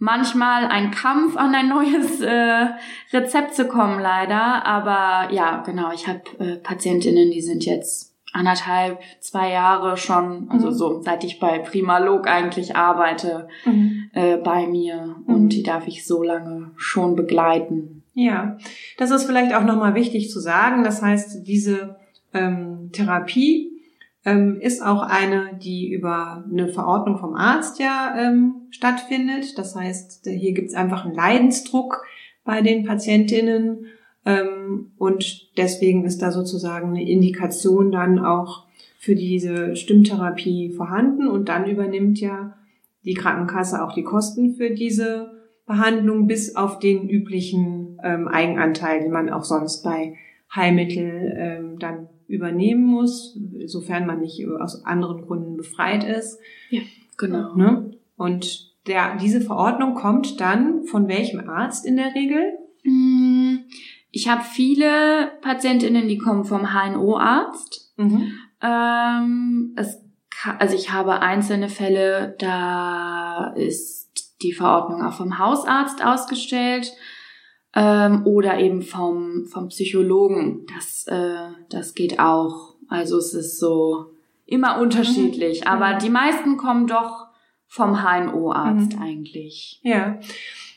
manchmal 0.00 0.64
ein 0.66 0.90
Kampf, 0.90 1.36
an 1.36 1.54
ein 1.54 1.68
neues 1.68 2.20
äh, 2.20 2.66
Rezept 3.12 3.54
zu 3.54 3.68
kommen, 3.68 4.00
leider. 4.00 4.66
Aber 4.66 5.32
ja, 5.32 5.62
genau, 5.64 5.92
ich 5.92 6.08
habe 6.08 6.22
äh, 6.40 6.56
Patientinnen, 6.56 7.30
die 7.30 7.42
sind 7.42 7.64
jetzt 7.64 8.16
anderthalb, 8.32 8.98
zwei 9.20 9.50
Jahre 9.50 9.96
schon, 9.96 10.48
also 10.50 10.68
mhm. 10.68 10.72
so 10.72 11.02
seit 11.02 11.24
ich 11.24 11.38
bei 11.38 11.58
Primalog 11.58 12.28
eigentlich 12.28 12.76
arbeite, 12.76 13.48
mhm. 13.64 14.10
äh, 14.12 14.36
bei 14.38 14.66
mir. 14.66 15.16
Und 15.26 15.44
mhm. 15.44 15.48
die 15.50 15.62
darf 15.62 15.86
ich 15.86 16.06
so 16.06 16.22
lange 16.22 16.70
schon 16.76 17.14
begleiten. 17.14 18.02
Ja, 18.14 18.56
das 18.98 19.10
ist 19.10 19.24
vielleicht 19.24 19.54
auch 19.54 19.64
nochmal 19.64 19.94
wichtig 19.94 20.30
zu 20.30 20.40
sagen. 20.40 20.82
Das 20.82 21.02
heißt, 21.02 21.46
diese 21.46 21.96
ähm, 22.32 22.90
Therapie 22.92 23.79
ähm, 24.24 24.58
ist 24.60 24.82
auch 24.84 25.02
eine, 25.02 25.58
die 25.62 25.92
über 25.92 26.44
eine 26.50 26.68
Verordnung 26.68 27.18
vom 27.18 27.34
Arzt 27.34 27.78
ja 27.78 28.14
ähm, 28.18 28.66
stattfindet. 28.70 29.58
Das 29.58 29.74
heißt, 29.74 30.26
hier 30.26 30.52
gibt 30.52 30.68
es 30.68 30.74
einfach 30.74 31.04
einen 31.04 31.14
Leidensdruck 31.14 32.04
bei 32.44 32.60
den 32.60 32.84
Patientinnen 32.84 33.86
ähm, 34.26 34.92
und 34.98 35.56
deswegen 35.56 36.04
ist 36.04 36.20
da 36.20 36.32
sozusagen 36.32 36.90
eine 36.90 37.08
Indikation 37.08 37.92
dann 37.92 38.18
auch 38.18 38.66
für 38.98 39.14
diese 39.14 39.76
Stimmtherapie 39.76 40.72
vorhanden 40.72 41.26
und 41.26 41.48
dann 41.48 41.68
übernimmt 41.70 42.20
ja 42.20 42.56
die 43.04 43.14
Krankenkasse 43.14 43.82
auch 43.82 43.94
die 43.94 44.02
Kosten 44.02 44.54
für 44.56 44.70
diese 44.70 45.40
Behandlung 45.64 46.26
bis 46.26 46.56
auf 46.56 46.78
den 46.80 47.08
üblichen 47.08 47.98
ähm, 48.04 48.28
Eigenanteil, 48.28 49.00
den 49.00 49.12
man 49.12 49.30
auch 49.30 49.44
sonst 49.44 49.82
bei 49.82 50.16
Heilmittel 50.54 51.34
ähm, 51.36 51.78
dann 51.78 52.08
übernehmen 52.30 52.84
muss, 52.84 53.38
sofern 53.66 54.06
man 54.06 54.20
nicht 54.20 54.46
aus 54.60 54.84
anderen 54.84 55.26
Gründen 55.26 55.56
befreit 55.56 56.04
ist. 56.04 56.38
Ja, 56.70 56.82
genau. 57.18 57.54
Ne? 57.54 57.96
Und 58.16 58.70
der, 58.86 59.16
diese 59.16 59.40
Verordnung 59.40 59.94
kommt 59.94 60.40
dann 60.40 60.84
von 60.84 61.08
welchem 61.08 61.40
Arzt 61.48 61.84
in 61.84 61.96
der 61.96 62.14
Regel? 62.14 62.52
Mm, 62.84 63.58
ich 64.10 64.28
habe 64.28 64.42
viele 64.42 65.32
Patientinnen, 65.42 66.08
die 66.08 66.18
kommen 66.18 66.44
vom 66.44 66.72
HNO-Arzt. 66.72 67.92
Mhm. 67.96 68.32
Ähm, 68.62 69.74
es, 69.76 70.02
also 70.58 70.74
ich 70.74 70.92
habe 70.92 71.20
einzelne 71.20 71.68
Fälle, 71.68 72.34
da 72.38 73.52
ist 73.56 74.36
die 74.42 74.52
Verordnung 74.52 75.02
auch 75.02 75.14
vom 75.14 75.38
Hausarzt 75.38 76.04
ausgestellt 76.04 76.92
ähm, 77.74 78.26
oder 78.26 78.58
eben 78.58 78.82
vom, 78.82 79.46
vom 79.46 79.68
Psychologen. 79.68 80.66
Das, 80.74 81.06
äh, 81.06 81.52
das 81.68 81.94
geht 81.94 82.18
auch. 82.18 82.74
Also 82.88 83.18
es 83.18 83.34
ist 83.34 83.58
so 83.58 84.12
immer 84.46 84.80
unterschiedlich. 84.80 85.62
Mhm. 85.62 85.66
Aber 85.66 85.98
die 85.98 86.10
meisten 86.10 86.56
kommen 86.56 86.86
doch 86.86 87.28
vom 87.66 88.02
HNO-Arzt 88.02 88.96
mhm. 88.96 89.02
eigentlich. 89.02 89.80
Ja. 89.82 90.18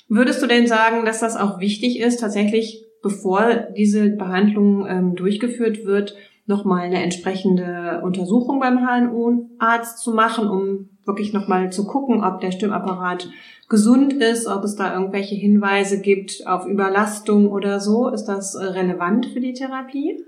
Würdest 0.07 0.41
du 0.43 0.47
denn 0.47 0.67
sagen, 0.67 1.05
dass 1.05 1.19
das 1.19 1.35
auch 1.35 1.59
wichtig 1.59 1.99
ist, 1.99 2.19
tatsächlich, 2.19 2.85
bevor 3.01 3.67
diese 3.75 4.11
Behandlung 4.11 4.85
ähm, 4.87 5.15
durchgeführt 5.15 5.85
wird, 5.85 6.15
nochmal 6.45 6.81
eine 6.81 7.01
entsprechende 7.01 8.01
Untersuchung 8.03 8.59
beim 8.59 8.79
HNO-Arzt 8.79 9.99
zu 9.99 10.13
machen, 10.13 10.49
um 10.49 10.89
wirklich 11.05 11.33
nochmal 11.33 11.71
zu 11.71 11.85
gucken, 11.85 12.23
ob 12.23 12.41
der 12.41 12.51
Stimmapparat 12.51 13.29
gesund 13.69 14.13
ist, 14.13 14.47
ob 14.47 14.63
es 14.63 14.75
da 14.75 14.93
irgendwelche 14.93 15.35
Hinweise 15.35 16.01
gibt 16.01 16.45
auf 16.45 16.65
Überlastung 16.65 17.51
oder 17.51 17.79
so. 17.79 18.09
Ist 18.09 18.25
das 18.25 18.55
relevant 18.55 19.27
für 19.27 19.39
die 19.39 19.53
Therapie? 19.53 20.23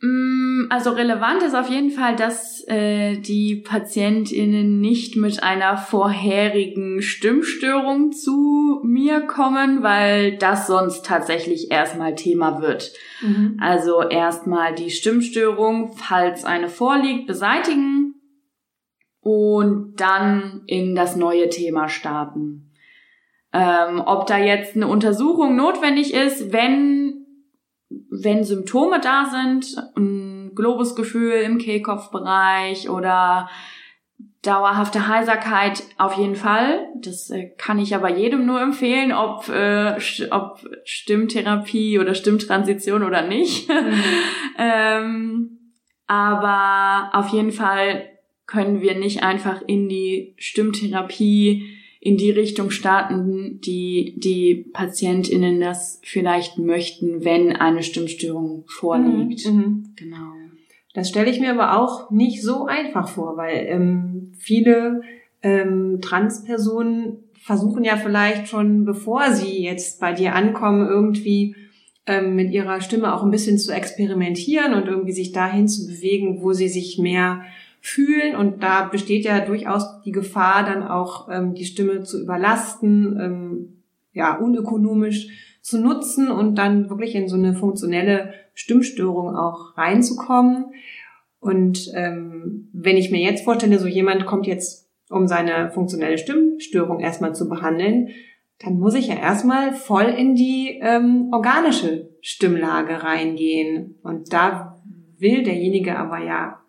Mm, 0.00 0.66
also 0.70 0.90
relevant 0.90 1.42
ist 1.42 1.56
auf 1.56 1.68
jeden 1.68 1.90
Fall, 1.90 2.14
dass 2.14 2.62
äh, 2.68 3.16
die 3.18 3.56
PatientInnen 3.56 4.80
nicht 4.80 5.16
mit 5.16 5.42
einer 5.42 5.76
vorherigen 5.76 7.02
Stimmstörung 7.02 8.12
zu 8.12 8.80
mir 8.84 9.22
kommen, 9.22 9.82
weil 9.82 10.36
das 10.38 10.68
sonst 10.68 11.04
tatsächlich 11.04 11.72
erstmal 11.72 12.14
Thema 12.14 12.62
wird. 12.62 12.92
Mhm. 13.22 13.56
Also 13.60 14.02
erstmal 14.02 14.72
die 14.72 14.90
Stimmstörung, 14.90 15.92
falls 15.96 16.44
eine 16.44 16.68
vorliegt, 16.68 17.26
beseitigen 17.26 18.14
und 19.20 19.96
dann 19.96 20.62
in 20.66 20.94
das 20.94 21.16
neue 21.16 21.48
Thema 21.48 21.88
starten. 21.88 22.70
Ähm, 23.52 24.02
ob 24.04 24.26
da 24.26 24.38
jetzt 24.38 24.76
eine 24.76 24.86
Untersuchung 24.86 25.56
notwendig 25.56 26.14
ist, 26.14 26.52
wenn 26.52 27.07
wenn 28.22 28.44
Symptome 28.44 29.00
da 29.00 29.26
sind, 29.30 29.76
ein 29.96 30.52
Globusgefühl 30.54 31.32
im 31.42 31.58
Kehlkopfbereich 31.58 32.88
oder 32.90 33.48
dauerhafte 34.42 35.08
Heiserkeit 35.08 35.82
auf 35.98 36.16
jeden 36.16 36.36
Fall. 36.36 36.86
Das 36.96 37.30
äh, 37.30 37.50
kann 37.58 37.78
ich 37.78 37.94
aber 37.94 38.10
jedem 38.10 38.46
nur 38.46 38.60
empfehlen, 38.60 39.12
ob, 39.12 39.48
äh, 39.48 39.96
ob 40.30 40.64
Stimmtherapie 40.84 41.98
oder 41.98 42.14
Stimmtransition 42.14 43.02
oder 43.02 43.22
nicht. 43.22 43.68
Mhm. 43.68 44.02
ähm, 44.58 45.58
aber 46.06 47.10
auf 47.12 47.28
jeden 47.28 47.52
Fall 47.52 48.08
können 48.46 48.80
wir 48.80 48.96
nicht 48.96 49.22
einfach 49.22 49.60
in 49.66 49.88
die 49.88 50.34
Stimmtherapie 50.38 51.78
in 52.00 52.16
die 52.16 52.30
Richtung 52.30 52.70
starten, 52.70 53.60
die 53.60 54.14
die 54.16 54.66
PatientInnen 54.72 55.60
das 55.60 56.00
vielleicht 56.04 56.58
möchten, 56.58 57.24
wenn 57.24 57.56
eine 57.56 57.82
Stimmstörung 57.82 58.64
vorliegt. 58.66 59.46
Mhm. 59.46 59.56
mhm. 59.56 59.84
Genau. 59.96 60.32
Das 60.94 61.08
stelle 61.08 61.30
ich 61.30 61.38
mir 61.38 61.52
aber 61.52 61.78
auch 61.78 62.10
nicht 62.10 62.42
so 62.42 62.66
einfach 62.66 63.08
vor, 63.08 63.36
weil 63.36 63.66
ähm, 63.68 64.32
viele 64.36 65.02
ähm, 65.42 66.00
Transpersonen 66.00 67.18
versuchen 67.40 67.84
ja 67.84 67.96
vielleicht 67.96 68.48
schon, 68.48 68.84
bevor 68.84 69.32
sie 69.32 69.62
jetzt 69.62 70.00
bei 70.00 70.12
dir 70.12 70.34
ankommen, 70.34 70.88
irgendwie 70.88 71.54
ähm, 72.06 72.34
mit 72.34 72.50
ihrer 72.50 72.80
Stimme 72.80 73.14
auch 73.14 73.22
ein 73.22 73.30
bisschen 73.30 73.58
zu 73.58 73.72
experimentieren 73.72 74.74
und 74.74 74.86
irgendwie 74.86 75.12
sich 75.12 75.32
dahin 75.32 75.68
zu 75.68 75.86
bewegen, 75.86 76.42
wo 76.42 76.52
sie 76.52 76.68
sich 76.68 76.98
mehr 76.98 77.42
fühlen. 77.88 78.36
Und 78.36 78.62
da 78.62 78.84
besteht 78.84 79.24
ja 79.24 79.40
durchaus 79.40 80.02
die 80.02 80.12
Gefahr, 80.12 80.64
dann 80.64 80.82
auch 80.82 81.28
ähm, 81.30 81.54
die 81.54 81.64
Stimme 81.64 82.02
zu 82.02 82.22
überlasten, 82.22 83.18
ähm, 83.20 83.82
ja, 84.12 84.36
unökonomisch 84.36 85.58
zu 85.62 85.80
nutzen 85.80 86.30
und 86.30 86.56
dann 86.56 86.88
wirklich 86.90 87.14
in 87.14 87.28
so 87.28 87.36
eine 87.36 87.54
funktionelle 87.54 88.32
Stimmstörung 88.54 89.36
auch 89.36 89.76
reinzukommen. 89.76 90.66
Und 91.40 91.90
ähm, 91.94 92.68
wenn 92.72 92.96
ich 92.96 93.10
mir 93.10 93.20
jetzt 93.20 93.44
vorstelle, 93.44 93.78
so 93.78 93.86
jemand 93.86 94.26
kommt 94.26 94.46
jetzt, 94.46 94.88
um 95.10 95.26
seine 95.26 95.70
funktionelle 95.70 96.18
Stimmstörung 96.18 97.00
erstmal 97.00 97.34
zu 97.34 97.48
behandeln, 97.48 98.08
dann 98.58 98.78
muss 98.78 98.94
ich 98.94 99.08
ja 99.08 99.14
erstmal 99.14 99.72
voll 99.72 100.06
in 100.06 100.34
die 100.34 100.80
ähm, 100.82 101.28
organische 101.32 102.10
Stimmlage 102.20 103.02
reingehen. 103.02 103.98
Und 104.02 104.32
da 104.32 104.82
will 105.18 105.44
derjenige 105.44 105.96
aber 105.96 106.24
ja 106.24 106.60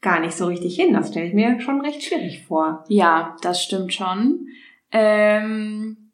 gar 0.00 0.20
nicht 0.20 0.34
so 0.34 0.46
richtig 0.46 0.76
hin. 0.76 0.94
Das 0.94 1.08
stelle 1.08 1.26
ich 1.26 1.34
mir 1.34 1.60
schon 1.60 1.80
recht 1.80 2.02
schwierig 2.02 2.44
vor. 2.46 2.84
Ja, 2.88 3.36
das 3.42 3.62
stimmt 3.62 3.92
schon. 3.92 4.46
Ähm, 4.92 6.10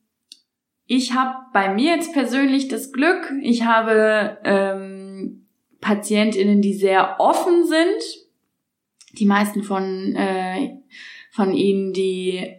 ich 0.87 1.15
habe 1.15 1.35
bei 1.53 1.73
mir 1.73 1.97
jetzt 1.97 2.13
persönlich 2.13 2.69
das 2.69 2.93
Glück, 2.93 3.33
ich 3.43 3.65
habe 3.65 4.39
ähm, 4.45 5.47
Patientinnen, 5.81 6.61
die 6.61 6.75
sehr 6.75 7.17
offen 7.19 7.65
sind. 7.67 8.03
Die 9.13 9.27
meisten 9.27 9.63
von, 9.63 10.17
äh, 10.17 10.79
von 11.31 11.53
ihnen, 11.53 11.93
die 11.93 12.57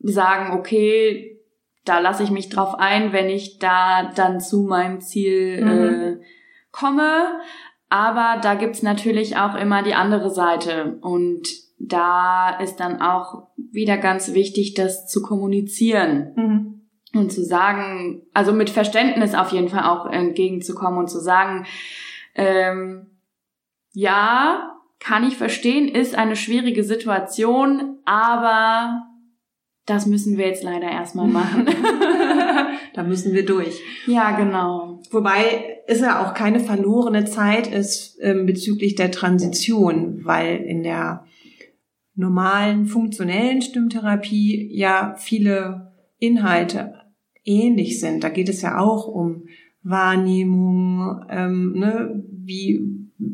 sagen, 0.00 0.58
okay, 0.58 1.40
da 1.84 1.98
lasse 1.98 2.22
ich 2.22 2.30
mich 2.30 2.48
drauf 2.48 2.74
ein, 2.74 3.12
wenn 3.12 3.28
ich 3.28 3.58
da 3.58 4.12
dann 4.14 4.40
zu 4.40 4.62
meinem 4.62 5.00
Ziel 5.00 5.64
mhm. 5.64 5.68
äh, 5.68 6.24
komme. 6.70 7.40
Aber 7.90 8.40
da 8.40 8.54
gibt's 8.54 8.82
natürlich 8.82 9.36
auch 9.36 9.56
immer 9.56 9.82
die 9.82 9.94
andere 9.94 10.30
Seite. 10.30 10.98
Und 11.02 11.48
da 11.78 12.56
ist 12.58 12.76
dann 12.76 13.02
auch 13.02 13.48
wieder 13.56 13.98
ganz 13.98 14.32
wichtig, 14.32 14.74
das 14.74 15.08
zu 15.08 15.20
kommunizieren. 15.20 16.32
Mhm. 16.36 16.76
Und 17.12 17.32
zu 17.32 17.44
sagen, 17.44 18.22
also 18.32 18.52
mit 18.52 18.70
Verständnis 18.70 19.34
auf 19.34 19.50
jeden 19.50 19.68
Fall 19.68 19.82
auch 19.82 20.06
entgegenzukommen 20.06 21.00
und 21.00 21.10
zu 21.10 21.18
sagen, 21.18 21.66
ähm, 22.36 23.18
ja, 23.92 24.76
kann 25.00 25.26
ich 25.26 25.36
verstehen, 25.36 25.88
ist 25.88 26.14
eine 26.14 26.36
schwierige 26.36 26.84
Situation, 26.84 27.98
aber 28.04 29.02
das 29.86 30.06
müssen 30.06 30.36
wir 30.38 30.46
jetzt 30.46 30.62
leider 30.62 30.88
erstmal 30.88 31.26
machen. 31.28 31.66
da 32.94 33.02
müssen 33.02 33.32
wir 33.32 33.44
durch. 33.44 33.80
Ja, 34.06 34.30
genau. 34.32 35.00
Wobei 35.10 35.69
es 35.90 36.00
ja 36.00 36.24
auch 36.24 36.34
keine 36.34 36.60
verlorene 36.60 37.24
Zeit 37.24 37.66
ist 37.66 38.16
ähm, 38.20 38.46
bezüglich 38.46 38.94
der 38.94 39.10
Transition, 39.10 40.20
weil 40.24 40.58
in 40.58 40.84
der 40.84 41.24
normalen 42.14 42.86
funktionellen 42.86 43.60
Stimmtherapie 43.60 44.70
ja 44.72 45.16
viele 45.18 45.92
Inhalte 46.20 46.94
ähnlich 47.44 47.98
sind. 47.98 48.22
Da 48.22 48.28
geht 48.28 48.48
es 48.48 48.62
ja 48.62 48.78
auch 48.78 49.08
um 49.08 49.48
Wahrnehmung, 49.82 51.24
ähm, 51.28 51.72
ne, 51.72 52.22
wie 52.28 52.86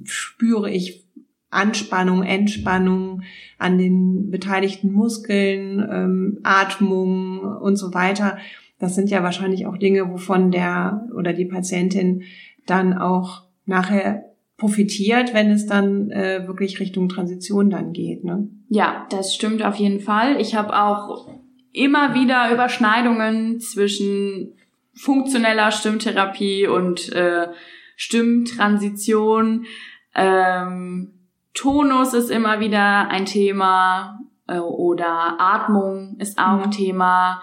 spüre 0.05 0.71
ich 0.71 1.05
Anspannung, 1.51 2.23
Entspannung 2.23 3.23
an 3.59 3.77
den 3.77 4.31
beteiligten 4.31 4.93
Muskeln, 4.93 5.87
ähm, 5.91 6.39
Atmung 6.43 7.41
und 7.41 7.77
so 7.77 7.93
weiter. 7.93 8.39
Das 8.79 8.95
sind 8.95 9.11
ja 9.11 9.23
wahrscheinlich 9.23 9.67
auch 9.67 9.77
Dinge, 9.77 10.11
wovon 10.11 10.51
der 10.51 11.07
oder 11.17 11.33
die 11.33 11.47
Patientin 11.47 12.23
dann 12.67 12.97
auch 12.97 13.45
nachher 13.65 14.25
profitiert, 14.57 15.35
wenn 15.35 15.51
es 15.51 15.67
dann 15.67 16.11
äh, 16.11 16.47
wirklich 16.47 16.81
Richtung 16.81 17.09
Transition 17.09 17.71
dann 17.71 17.93
geht. 17.93 18.25
Ne? 18.25 18.49
Ja, 18.69 19.07
das 19.11 19.35
stimmt 19.35 19.63
auf 19.65 19.77
jeden 19.77 20.01
Fall. 20.01 20.41
Ich 20.41 20.55
habe 20.55 20.79
auch 20.79 21.29
immer 21.73 22.15
wieder 22.15 22.53
Überschneidungen 22.53 23.61
zwischen 23.61 24.55
funktioneller 24.95 25.71
Stimmtherapie 25.73 26.67
und 26.67 27.13
äh, 27.13 27.49
Stimmtransition. 27.97 29.67
Ähm, 30.15 31.13
Tonus 31.53 32.15
ist 32.15 32.31
immer 32.31 32.61
wieder 32.61 33.09
ein 33.09 33.27
Thema 33.27 34.21
äh, 34.47 34.59
oder 34.59 35.37
Atmung 35.39 36.17
ist 36.19 36.39
auch 36.39 36.63
ein 36.63 36.69
mhm. 36.69 36.71
Thema. 36.71 37.43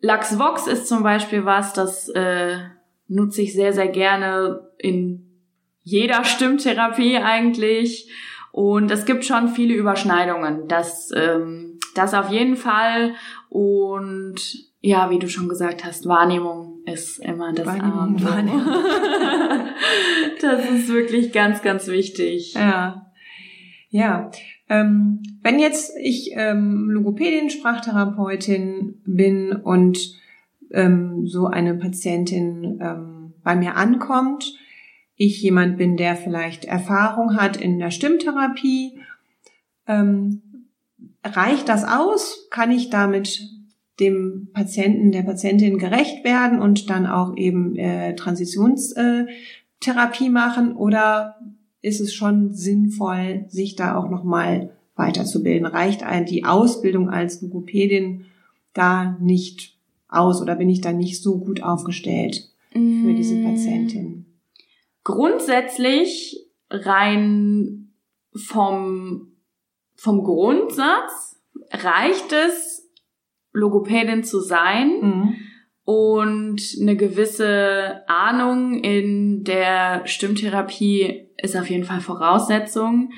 LaxVox 0.00 0.66
ist 0.66 0.88
zum 0.88 1.02
Beispiel 1.02 1.44
was, 1.44 1.72
das 1.72 2.08
äh, 2.10 2.58
nutze 3.08 3.42
ich 3.42 3.52
sehr, 3.54 3.72
sehr 3.72 3.88
gerne 3.88 4.68
in 4.78 5.28
jeder 5.82 6.24
Stimmtherapie 6.24 7.16
eigentlich. 7.16 8.10
Und 8.52 8.90
es 8.90 9.04
gibt 9.04 9.24
schon 9.24 9.48
viele 9.48 9.74
Überschneidungen. 9.74 10.68
Das, 10.68 11.10
ähm, 11.14 11.78
das 11.94 12.14
auf 12.14 12.30
jeden 12.30 12.56
Fall. 12.56 13.14
Und 13.48 14.36
ja, 14.80 15.10
wie 15.10 15.18
du 15.18 15.28
schon 15.28 15.48
gesagt 15.48 15.84
hast, 15.84 16.06
Wahrnehmung 16.06 16.82
ist 16.86 17.18
immer 17.18 17.52
das 17.52 17.66
Wahrnehmung, 17.66 18.24
Wahrnehmung. 18.24 18.66
das 20.40 20.70
ist 20.70 20.88
wirklich 20.88 21.32
ganz, 21.32 21.62
ganz 21.62 21.88
wichtig. 21.88 22.54
Ja. 22.54 23.10
Ja. 23.90 24.30
Ähm, 24.68 25.22
wenn 25.42 25.58
jetzt 25.58 25.92
ich 26.00 26.30
ähm, 26.34 26.90
Logopädin, 26.90 27.50
Sprachtherapeutin 27.50 29.00
bin 29.04 29.52
und 29.52 29.98
ähm, 30.70 31.26
so 31.26 31.46
eine 31.46 31.74
Patientin 31.74 32.78
ähm, 32.82 33.34
bei 33.42 33.56
mir 33.56 33.76
ankommt, 33.76 34.54
ich 35.16 35.42
jemand 35.42 35.78
bin, 35.78 35.96
der 35.96 36.16
vielleicht 36.16 36.64
Erfahrung 36.64 37.36
hat 37.36 37.56
in 37.56 37.78
der 37.78 37.90
Stimmtherapie, 37.90 39.00
ähm, 39.86 40.42
reicht 41.24 41.68
das 41.68 41.84
aus? 41.84 42.48
Kann 42.50 42.70
ich 42.70 42.90
damit 42.90 43.40
dem 43.98 44.50
Patienten, 44.52 45.10
der 45.10 45.22
Patientin 45.22 45.78
gerecht 45.78 46.24
werden 46.24 46.60
und 46.60 46.88
dann 46.88 47.06
auch 47.06 47.36
eben 47.36 47.74
äh, 47.76 48.14
Transitionstherapie 48.14 50.30
machen? 50.30 50.76
Oder 50.76 51.40
ist 51.80 52.00
es 52.00 52.14
schon 52.14 52.54
sinnvoll, 52.54 53.44
sich 53.48 53.76
da 53.76 53.96
auch 53.96 54.08
nochmal 54.08 54.76
weiterzubilden? 54.96 55.66
Reicht 55.66 56.02
ein, 56.02 56.26
die 56.26 56.44
Ausbildung 56.44 57.08
als 57.10 57.40
Logopädin 57.42 58.26
da 58.72 59.16
nicht 59.20 59.76
aus 60.08 60.40
oder 60.40 60.56
bin 60.56 60.68
ich 60.68 60.80
da 60.80 60.92
nicht 60.92 61.22
so 61.22 61.38
gut 61.38 61.62
aufgestellt 61.62 62.50
für 62.72 63.14
diese 63.14 63.34
mm. 63.34 63.44
Patientin? 63.44 64.26
Grundsätzlich 65.04 66.46
rein 66.70 67.92
vom, 68.34 69.32
vom 69.96 70.24
Grundsatz 70.24 71.40
reicht 71.70 72.32
es, 72.32 72.90
Logopädin 73.52 74.22
zu 74.24 74.40
sein 74.40 75.00
mhm. 75.00 75.34
und 75.84 76.60
eine 76.80 76.96
gewisse 76.96 78.02
Ahnung 78.06 78.74
in 78.74 79.44
der 79.44 80.06
Stimmtherapie 80.06 81.27
ist 81.40 81.56
auf 81.56 81.70
jeden 81.70 81.84
Fall 81.84 82.00
Voraussetzung. 82.00 83.12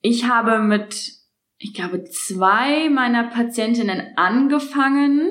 Ich 0.00 0.28
habe 0.28 0.58
mit, 0.58 1.12
ich 1.58 1.74
glaube, 1.74 2.04
zwei 2.04 2.88
meiner 2.90 3.24
Patientinnen 3.24 4.16
angefangen, 4.16 5.30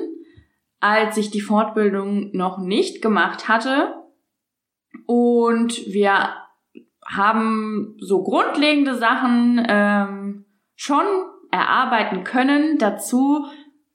als 0.80 1.16
ich 1.16 1.30
die 1.30 1.40
Fortbildung 1.40 2.30
noch 2.32 2.58
nicht 2.58 3.00
gemacht 3.00 3.48
hatte. 3.48 3.94
Und 5.06 5.86
wir 5.86 6.34
haben 7.06 7.96
so 8.00 8.22
grundlegende 8.22 8.96
Sachen 8.96 9.64
ähm, 9.68 10.44
schon 10.74 11.04
erarbeiten 11.50 12.24
können. 12.24 12.78
Dazu 12.78 13.46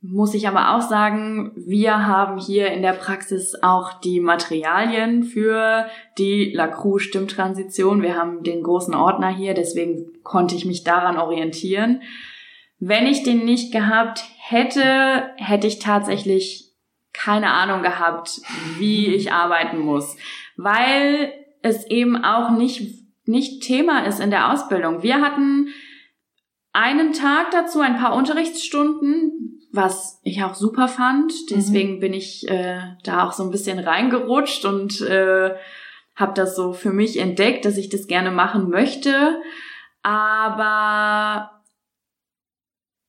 muss 0.01 0.33
ich 0.33 0.47
aber 0.47 0.75
auch 0.75 0.81
sagen, 0.81 1.51
wir 1.55 2.07
haben 2.07 2.39
hier 2.39 2.67
in 2.71 2.81
der 2.81 2.93
Praxis 2.93 3.55
auch 3.62 3.99
die 3.99 4.21
Materialien 4.21 5.23
für 5.23 5.88
die 6.17 6.53
Lacroix 6.53 7.03
Stimmtransition. 7.03 8.01
Wir 8.01 8.15
haben 8.15 8.43
den 8.43 8.63
großen 8.63 8.95
Ordner 8.95 9.27
hier, 9.27 9.53
deswegen 9.53 10.23
konnte 10.23 10.55
ich 10.55 10.65
mich 10.65 10.85
daran 10.85 11.17
orientieren. 11.17 12.01
Wenn 12.79 13.07
ich 13.07 13.23
den 13.23 13.43
nicht 13.43 13.73
gehabt 13.73 14.23
hätte, 14.38 15.31
hätte 15.35 15.67
ich 15.67 15.79
tatsächlich 15.79 16.73
keine 17.12 17.51
Ahnung 17.51 17.81
gehabt, 17.81 18.39
wie 18.77 19.07
ich 19.13 19.33
arbeiten 19.33 19.79
muss, 19.79 20.15
weil 20.55 21.33
es 21.62 21.85
eben 21.88 22.23
auch 22.23 22.51
nicht, 22.51 23.03
nicht 23.25 23.63
Thema 23.63 24.05
ist 24.05 24.21
in 24.21 24.31
der 24.31 24.53
Ausbildung. 24.53 25.03
Wir 25.03 25.19
hatten 25.19 25.67
einen 26.71 27.12
Tag 27.12 27.51
dazu, 27.51 27.81
ein 27.81 27.97
paar 27.97 28.15
Unterrichtsstunden, 28.15 29.48
was 29.71 30.19
ich 30.23 30.43
auch 30.43 30.55
super 30.55 30.88
fand. 30.88 31.32
Deswegen 31.51 31.95
mhm. 31.95 31.99
bin 31.99 32.13
ich 32.13 32.47
äh, 32.49 32.79
da 33.03 33.27
auch 33.27 33.34
so 33.34 33.43
ein 33.43 33.51
bisschen 33.51 33.79
reingerutscht 33.79 34.65
und 34.65 35.01
äh, 35.01 35.51
habe 36.15 36.34
das 36.36 36.55
so 36.55 36.73
für 36.73 36.91
mich 36.91 37.19
entdeckt, 37.19 37.65
dass 37.65 37.77
ich 37.77 37.89
das 37.89 38.08
gerne 38.08 38.32
machen 38.32 38.69
möchte. 38.69 39.41
Aber 40.01 41.51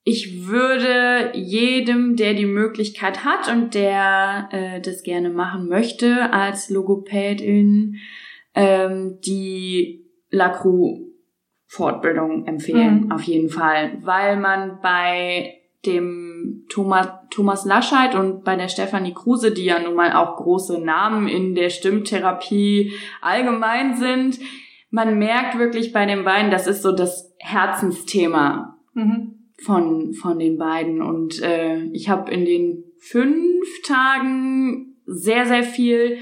ich 0.04 0.46
würde 0.46 1.30
jedem, 1.34 2.16
der 2.16 2.34
die 2.34 2.46
Möglichkeit 2.46 3.24
hat 3.24 3.48
und 3.52 3.74
der 3.74 4.48
äh, 4.52 4.80
das 4.80 5.02
gerne 5.02 5.30
machen 5.30 5.68
möchte, 5.68 6.32
als 6.32 6.70
Logopädin 6.70 7.96
ähm, 8.54 9.18
die 9.24 10.06
Lacroix 10.30 11.06
Fortbildung 11.66 12.46
empfehlen, 12.46 13.04
mhm. 13.04 13.12
auf 13.12 13.22
jeden 13.22 13.48
Fall, 13.48 13.98
weil 14.00 14.36
man 14.36 14.80
bei 14.82 15.60
dem 15.86 16.29
Thomas, 16.68 17.08
Thomas 17.30 17.64
Lascheit 17.64 18.14
und 18.14 18.44
bei 18.44 18.56
der 18.56 18.68
Stefanie 18.68 19.14
Kruse, 19.14 19.52
die 19.52 19.64
ja 19.64 19.80
nun 19.80 19.94
mal 19.94 20.12
auch 20.12 20.36
große 20.36 20.78
Namen 20.80 21.28
in 21.28 21.54
der 21.54 21.70
Stimmtherapie 21.70 22.92
allgemein 23.20 23.96
sind, 23.96 24.38
man 24.90 25.18
merkt 25.18 25.58
wirklich 25.58 25.92
bei 25.92 26.04
den 26.06 26.24
beiden, 26.24 26.50
das 26.50 26.66
ist 26.66 26.82
so 26.82 26.92
das 26.92 27.34
Herzensthema 27.38 28.76
mhm. 28.94 29.50
von, 29.62 30.14
von 30.14 30.38
den 30.38 30.58
beiden. 30.58 31.00
Und 31.00 31.40
äh, 31.42 31.84
ich 31.92 32.08
habe 32.08 32.30
in 32.30 32.44
den 32.44 32.84
fünf 32.98 33.82
Tagen 33.84 34.96
sehr, 35.06 35.46
sehr 35.46 35.62
viel 35.62 36.18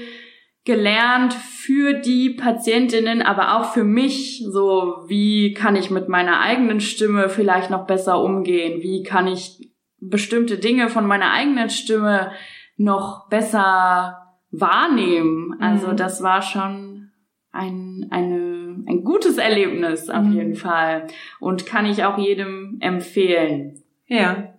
gelernt 0.65 1.33
für 1.33 1.93
die 1.93 2.31
Patientinnen, 2.31 3.21
aber 3.21 3.57
auch 3.57 3.73
für 3.73 3.83
mich, 3.83 4.43
so 4.47 4.97
wie 5.07 5.53
kann 5.53 5.75
ich 5.75 5.89
mit 5.89 6.09
meiner 6.09 6.41
eigenen 6.41 6.79
Stimme 6.79 7.29
vielleicht 7.29 7.71
noch 7.71 7.87
besser 7.87 8.21
umgehen, 8.21 8.83
wie 8.83 9.01
kann 9.01 9.27
ich 9.27 9.68
bestimmte 10.01 10.57
Dinge 10.57 10.89
von 10.89 11.05
meiner 11.05 11.31
eigenen 11.31 11.69
Stimme 11.69 12.31
noch 12.77 13.27
besser 13.29 14.37
wahrnehmen. 14.51 15.55
Also 15.59 15.89
mhm. 15.89 15.97
das 15.97 16.23
war 16.23 16.41
schon 16.41 17.11
ein, 17.51 18.07
eine, 18.09 18.83
ein 18.87 19.03
gutes 19.03 19.37
Erlebnis 19.37 20.09
auf 20.09 20.23
mhm. 20.23 20.33
jeden 20.33 20.55
Fall 20.55 21.07
und 21.39 21.65
kann 21.65 21.85
ich 21.85 22.03
auch 22.03 22.17
jedem 22.17 22.77
empfehlen. 22.79 23.81
Ja, 24.07 24.53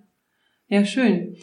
ja, 0.69 0.85
schön. 0.85 1.37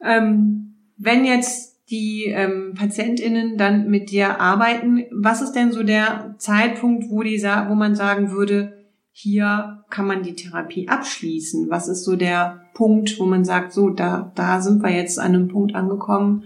Ähm, 0.00 0.74
wenn 0.96 1.24
jetzt 1.24 1.78
die 1.90 2.26
ähm, 2.26 2.74
PatientInnen 2.76 3.56
dann 3.56 3.88
mit 3.88 4.10
dir 4.10 4.40
arbeiten. 4.40 5.06
Was 5.10 5.40
ist 5.40 5.52
denn 5.52 5.72
so 5.72 5.82
der 5.82 6.34
Zeitpunkt, 6.38 7.08
wo, 7.08 7.22
die, 7.22 7.42
wo 7.42 7.74
man 7.74 7.94
sagen 7.94 8.30
würde, 8.30 8.77
hier 9.20 9.82
kann 9.90 10.06
man 10.06 10.22
die 10.22 10.36
Therapie 10.36 10.86
abschließen? 10.86 11.68
Was 11.68 11.88
ist 11.88 12.04
so 12.04 12.14
der 12.14 12.62
Punkt, 12.74 13.18
wo 13.18 13.26
man 13.26 13.44
sagt, 13.44 13.72
so, 13.72 13.90
da, 13.90 14.30
da 14.36 14.60
sind 14.60 14.80
wir 14.80 14.94
jetzt 14.94 15.18
an 15.18 15.34
einem 15.34 15.48
Punkt 15.48 15.74
angekommen, 15.74 16.44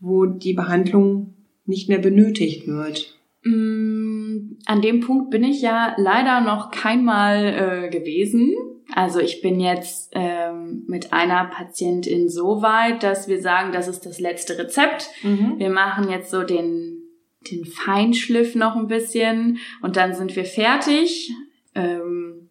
wo 0.00 0.24
die 0.24 0.54
Behandlung 0.54 1.34
nicht 1.66 1.90
mehr 1.90 1.98
benötigt 1.98 2.66
wird? 2.66 3.18
Mm, 3.44 4.56
an 4.64 4.80
dem 4.80 5.00
Punkt 5.00 5.30
bin 5.30 5.44
ich 5.44 5.60
ja 5.60 5.94
leider 5.98 6.40
noch 6.40 6.70
keinmal 6.70 7.44
äh, 7.44 7.90
gewesen. 7.90 8.54
Also 8.94 9.20
ich 9.20 9.42
bin 9.42 9.60
jetzt 9.60 10.12
ähm, 10.14 10.84
mit 10.86 11.12
einer 11.12 11.44
Patientin 11.44 12.30
so 12.30 12.62
weit, 12.62 13.02
dass 13.02 13.28
wir 13.28 13.42
sagen, 13.42 13.70
das 13.70 13.86
ist 13.86 14.06
das 14.06 14.18
letzte 14.18 14.58
Rezept. 14.58 15.10
Mhm. 15.22 15.58
Wir 15.58 15.68
machen 15.68 16.08
jetzt 16.08 16.30
so 16.30 16.42
den, 16.42 17.02
den 17.50 17.66
Feinschliff 17.66 18.54
noch 18.54 18.76
ein 18.76 18.86
bisschen 18.86 19.58
und 19.82 19.98
dann 19.98 20.14
sind 20.14 20.34
wir 20.36 20.46
fertig. 20.46 21.30
Ähm, 21.74 22.50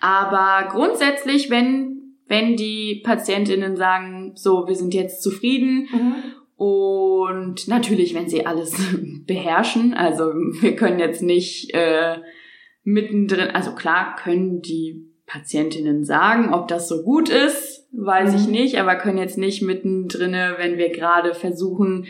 aber 0.00 0.68
grundsätzlich, 0.70 1.50
wenn, 1.50 2.16
wenn 2.26 2.56
die 2.56 3.02
Patientinnen 3.04 3.76
sagen, 3.76 4.32
so, 4.36 4.66
wir 4.66 4.74
sind 4.74 4.94
jetzt 4.94 5.22
zufrieden 5.22 5.88
mhm. 5.92 6.14
Und 6.62 7.66
natürlich, 7.66 8.14
wenn 8.14 8.28
sie 8.28 8.46
alles 8.46 8.72
beherrschen, 9.26 9.94
also 9.94 10.26
wir 10.26 10.76
können 10.76 11.00
jetzt 11.00 11.20
nicht 11.20 11.74
äh, 11.74 12.18
mittendrin, 12.84 13.50
also 13.50 13.74
klar 13.74 14.14
können 14.14 14.62
die 14.62 15.08
Patientinnen 15.26 16.04
sagen, 16.04 16.54
ob 16.54 16.68
das 16.68 16.88
so 16.88 17.02
gut 17.02 17.28
ist, 17.30 17.88
weiß 17.90 18.30
mhm. 18.30 18.36
ich 18.36 18.46
nicht, 18.46 18.78
aber 18.78 18.94
können 18.94 19.18
jetzt 19.18 19.38
nicht 19.38 19.62
mittendrin, 19.62 20.32
wenn 20.32 20.78
wir 20.78 20.90
gerade 20.90 21.34
versuchen, 21.34 22.06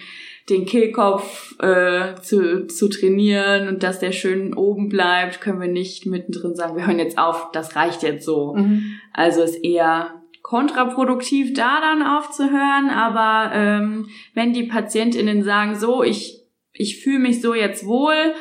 den 0.48 0.66
Kehlkopf 0.66 1.54
äh, 1.60 2.14
zu, 2.20 2.66
zu 2.66 2.88
trainieren 2.88 3.68
und 3.68 3.82
dass 3.82 4.00
der 4.00 4.12
schön 4.12 4.54
oben 4.54 4.88
bleibt, 4.88 5.40
können 5.40 5.60
wir 5.60 5.68
nicht 5.68 6.06
mittendrin 6.06 6.54
sagen, 6.54 6.76
wir 6.76 6.86
hören 6.86 6.98
jetzt 6.98 7.18
auf, 7.18 7.50
das 7.52 7.76
reicht 7.76 8.02
jetzt 8.02 8.24
so. 8.24 8.54
Mhm. 8.54 8.96
Also 9.12 9.42
ist 9.42 9.62
eher 9.62 10.22
kontraproduktiv, 10.42 11.54
da 11.54 11.80
dann 11.80 12.02
aufzuhören, 12.02 12.90
aber 12.90 13.54
ähm, 13.54 14.08
wenn 14.34 14.52
die 14.52 14.64
PatientInnen 14.64 15.44
sagen, 15.44 15.76
so, 15.76 16.02
ich, 16.02 16.44
ich 16.72 17.02
fühle 17.02 17.20
mich 17.20 17.40
so 17.40 17.54
jetzt 17.54 17.86
wohl 17.86 18.34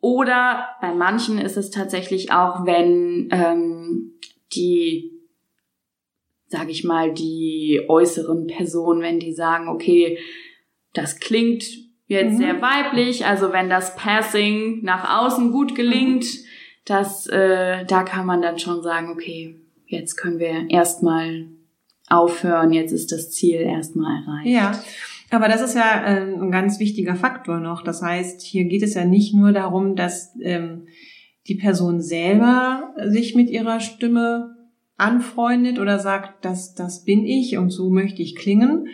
oder 0.00 0.68
bei 0.80 0.94
manchen 0.94 1.38
ist 1.38 1.56
es 1.56 1.70
tatsächlich 1.70 2.30
auch, 2.30 2.66
wenn 2.66 3.28
ähm, 3.32 4.12
die, 4.52 5.12
sag 6.48 6.68
ich 6.68 6.84
mal, 6.84 7.12
die 7.12 7.82
äußeren 7.88 8.46
Personen, 8.46 9.00
wenn 9.00 9.18
die 9.18 9.32
sagen, 9.32 9.68
okay, 9.68 10.18
das 10.96 11.18
klingt 11.20 11.64
jetzt 12.06 12.34
mhm. 12.34 12.38
sehr 12.38 12.62
weiblich, 12.62 13.26
also 13.26 13.52
wenn 13.52 13.68
das 13.68 13.96
Passing 13.96 14.82
nach 14.82 15.22
außen 15.22 15.50
gut 15.52 15.74
gelingt, 15.74 16.24
mhm. 16.24 16.46
das, 16.84 17.26
äh, 17.26 17.84
da 17.84 18.02
kann 18.02 18.26
man 18.26 18.42
dann 18.42 18.58
schon 18.58 18.82
sagen, 18.82 19.10
okay, 19.10 19.56
jetzt 19.86 20.16
können 20.16 20.38
wir 20.38 20.70
erstmal 20.70 21.46
aufhören, 22.08 22.72
jetzt 22.72 22.92
ist 22.92 23.12
das 23.12 23.30
Ziel 23.30 23.60
erstmal 23.60 24.22
erreicht. 24.22 24.48
Ja. 24.48 24.82
Aber 25.30 25.48
das 25.48 25.60
ist 25.60 25.74
ja 25.74 26.04
äh, 26.04 26.22
ein 26.22 26.52
ganz 26.52 26.78
wichtiger 26.78 27.16
Faktor 27.16 27.58
noch. 27.58 27.82
Das 27.82 28.00
heißt, 28.00 28.42
hier 28.42 28.64
geht 28.64 28.84
es 28.84 28.94
ja 28.94 29.04
nicht 29.04 29.34
nur 29.34 29.52
darum, 29.52 29.96
dass 29.96 30.36
ähm, 30.40 30.86
die 31.48 31.56
Person 31.56 32.00
selber 32.00 32.94
sich 33.06 33.34
mit 33.34 33.50
ihrer 33.50 33.80
Stimme 33.80 34.56
anfreundet 34.96 35.78
oder 35.78 35.98
sagt, 35.98 36.44
dass 36.44 36.74
das 36.74 37.04
bin 37.04 37.26
ich 37.26 37.58
und 37.58 37.70
so 37.70 37.90
möchte 37.90 38.22
ich 38.22 38.36
klingen, 38.36 38.86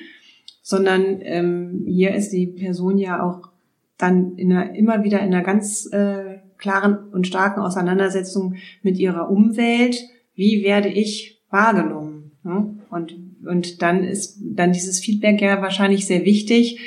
sondern 0.62 1.20
ähm, 1.22 1.85
hier 1.87 2.14
ist 2.14 2.31
die 2.31 2.46
Person 2.46 2.96
ja 2.96 3.22
auch 3.22 3.51
dann 3.98 4.37
in 4.37 4.53
einer, 4.53 4.75
immer 4.75 5.05
wieder 5.05 5.20
in 5.20 5.35
einer 5.35 5.42
ganz 5.42 5.88
äh, 5.92 6.38
klaren 6.57 7.09
und 7.12 7.27
starken 7.27 7.61
Auseinandersetzung 7.61 8.55
mit 8.83 8.96
ihrer 8.98 9.31
Umwelt. 9.31 10.01
Wie 10.35 10.62
werde 10.62 10.88
ich 10.88 11.42
wahrgenommen? 11.51 12.33
Ne? 12.44 12.77
Und, 12.90 13.16
und 13.44 13.83
dann 13.83 14.05
ist 14.05 14.38
dann 14.40 14.72
dieses 14.72 15.01
Feedback 15.01 15.40
ja 15.42 15.61
wahrscheinlich 15.61 16.07
sehr 16.07 16.25
wichtig. 16.25 16.81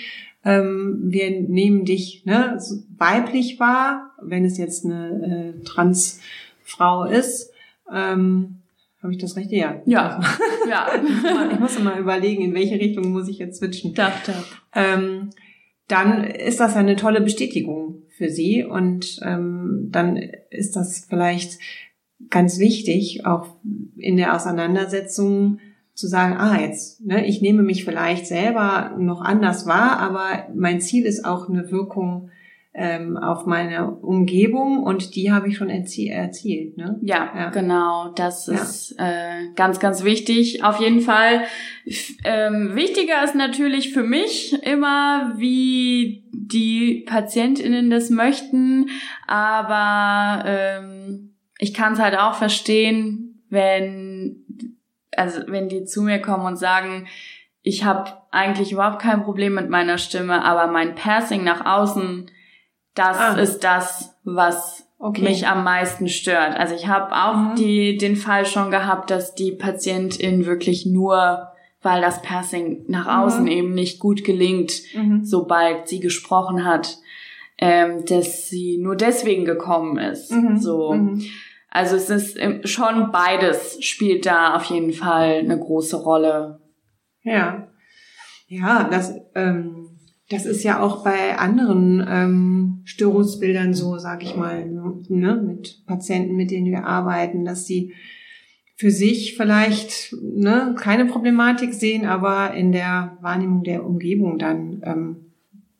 Ähm, 0.43 0.99
wir 1.05 1.29
nehmen 1.41 1.85
dich 1.85 2.23
ne, 2.25 2.57
weiblich 2.97 3.59
wahr, 3.59 4.11
wenn 4.21 4.45
es 4.45 4.57
jetzt 4.57 4.85
eine 4.85 5.53
äh, 5.57 5.63
Transfrau 5.63 7.05
ist. 7.05 7.51
Ähm, 7.93 8.57
habe 9.05 9.13
ich 9.13 9.19
das 9.19 9.35
recht? 9.35 9.51
Ja. 9.51 9.81
Ja. 9.85 10.19
ja. 10.67 10.87
ich 11.51 11.59
muss 11.59 11.79
mal 11.79 11.99
überlegen, 11.99 12.43
in 12.43 12.53
welche 12.53 12.75
Richtung 12.75 13.11
muss 13.11 13.29
ich 13.29 13.37
jetzt 13.37 13.59
switchen. 13.59 13.93
Darf, 13.93 14.23
darf. 14.25 14.61
Ähm, 14.73 15.29
dann 15.87 16.23
ist 16.23 16.59
das 16.59 16.75
eine 16.75 16.95
tolle 16.95 17.21
Bestätigung 17.21 18.03
für 18.09 18.29
sie 18.29 18.63
und 18.63 19.19
ähm, 19.23 19.89
dann 19.91 20.17
ist 20.49 20.75
das 20.75 21.05
vielleicht 21.07 21.59
ganz 22.29 22.59
wichtig, 22.59 23.25
auch 23.25 23.55
in 23.97 24.17
der 24.17 24.35
Auseinandersetzung 24.35 25.59
zu 25.93 26.07
sagen, 26.07 26.35
ah, 26.37 26.59
jetzt, 26.59 27.05
ne, 27.05 27.25
ich 27.25 27.41
nehme 27.41 27.61
mich 27.61 27.85
vielleicht 27.85 28.25
selber 28.25 28.95
noch 28.97 29.21
anders 29.21 29.65
wahr, 29.65 29.99
aber 29.99 30.47
mein 30.55 30.81
Ziel 30.81 31.05
ist 31.05 31.23
auch 31.23 31.47
eine 31.47 31.71
Wirkung 31.71 32.31
ähm, 32.77 33.15
auf 33.15 33.45
meine 33.45 33.89
Umgebung 33.89 34.83
und 34.83 35.15
die 35.15 35.31
habe 35.31 35.47
ich 35.47 35.55
schon 35.55 35.69
erzie 35.69 36.09
erzielt. 36.09 36.77
Ne? 36.77 36.99
Ja, 37.01 37.31
ja. 37.33 37.49
genau. 37.49 38.09
Das 38.15 38.49
ist 38.49 38.95
ja. 38.99 39.07
äh, 39.07 39.53
ganz, 39.55 39.79
ganz 39.79 40.03
wichtig. 40.03 40.63
Auf 40.63 40.81
jeden 40.81 40.99
Fall. 40.99 41.45
Ähm, 42.25 42.75
wichtiger 42.75 43.23
ist 43.23 43.33
natürlich 43.33 43.93
für 43.93 44.03
mich 44.03 44.61
immer, 44.63 45.33
wie 45.37 46.25
die 46.31 47.05
PatientInnen 47.07 47.89
das 47.89 48.09
möchten, 48.09 48.89
aber 49.25 50.43
ähm, 50.45 51.35
ich 51.59 51.73
kann 51.73 51.93
es 51.93 51.99
halt 51.99 52.17
auch 52.17 52.35
verstehen, 52.35 53.41
wenn 53.49 54.43
also 55.15 55.41
wenn 55.47 55.69
die 55.69 55.85
zu 55.85 56.01
mir 56.01 56.19
kommen 56.19 56.45
und 56.45 56.57
sagen, 56.57 57.07
ich 57.61 57.85
habe 57.85 58.11
eigentlich 58.31 58.73
überhaupt 58.73 59.01
kein 59.01 59.23
Problem 59.23 59.53
mit 59.53 59.69
meiner 59.69 59.97
Stimme, 59.97 60.43
aber 60.43 60.71
mein 60.71 60.93
Passing 60.95 61.43
nach 61.43 61.65
außen 61.65 62.29
das 62.95 63.17
ah. 63.17 63.33
ist 63.35 63.59
das, 63.59 64.17
was 64.23 64.87
okay. 64.97 65.21
mich 65.21 65.47
am 65.47 65.63
meisten 65.63 66.07
stört. 66.07 66.57
Also 66.57 66.73
ich 66.73 66.87
habe 66.87 67.15
auch 67.15 67.51
mhm. 67.51 67.55
die, 67.55 67.97
den 67.97 68.15
Fall 68.15 68.45
schon 68.45 68.71
gehabt, 68.71 69.11
dass 69.11 69.35
die 69.35 69.51
Patientin 69.51 70.45
wirklich 70.45 70.85
nur, 70.85 71.51
weil 71.81 72.01
das 72.01 72.21
Passing 72.21 72.85
nach 72.87 73.05
mhm. 73.05 73.23
außen 73.23 73.41
mhm. 73.43 73.51
eben 73.51 73.73
nicht 73.73 73.99
gut 73.99 74.23
gelingt, 74.23 74.73
mhm. 74.93 75.23
sobald 75.23 75.87
sie 75.87 75.99
gesprochen 75.99 76.65
hat, 76.65 76.97
ähm, 77.57 78.05
dass 78.05 78.49
sie 78.49 78.77
nur 78.77 78.95
deswegen 78.95 79.45
gekommen 79.45 79.97
ist. 79.97 80.31
Mhm. 80.31 80.57
So. 80.57 80.93
Mhm. 80.93 81.23
Also 81.69 81.97
es 81.97 82.09
ist 82.09 82.69
schon 82.69 83.11
beides 83.11 83.83
spielt 83.83 84.25
da 84.25 84.55
auf 84.55 84.63
jeden 84.65 84.93
Fall 84.93 85.39
eine 85.39 85.59
große 85.59 85.97
Rolle. 85.97 86.61
Ja. 87.21 87.67
Ja, 88.47 88.87
das, 88.89 89.13
ähm, 89.33 89.84
das 90.29 90.45
ist 90.45 90.63
ja 90.63 90.81
auch 90.81 91.03
bei 91.03 91.37
anderen 91.37 92.03
ähm, 92.07 92.81
Störungsbildern 92.83 93.73
so, 93.73 93.97
sag 93.97 94.23
ich 94.23 94.35
mal, 94.35 94.65
ne, 94.65 95.35
mit 95.35 95.83
Patienten, 95.85 96.35
mit 96.35 96.49
denen 96.49 96.65
wir 96.65 96.85
arbeiten, 96.85 97.45
dass 97.45 97.65
sie 97.65 97.93
für 98.75 98.91
sich 98.91 99.37
vielleicht 99.37 100.15
ne, 100.21 100.75
keine 100.77 101.05
Problematik 101.05 101.73
sehen, 101.73 102.05
aber 102.05 102.53
in 102.53 102.71
der 102.71 103.17
Wahrnehmung 103.21 103.63
der 103.63 103.85
Umgebung 103.85 104.37
dann 104.39 104.81
ähm, 104.83 105.15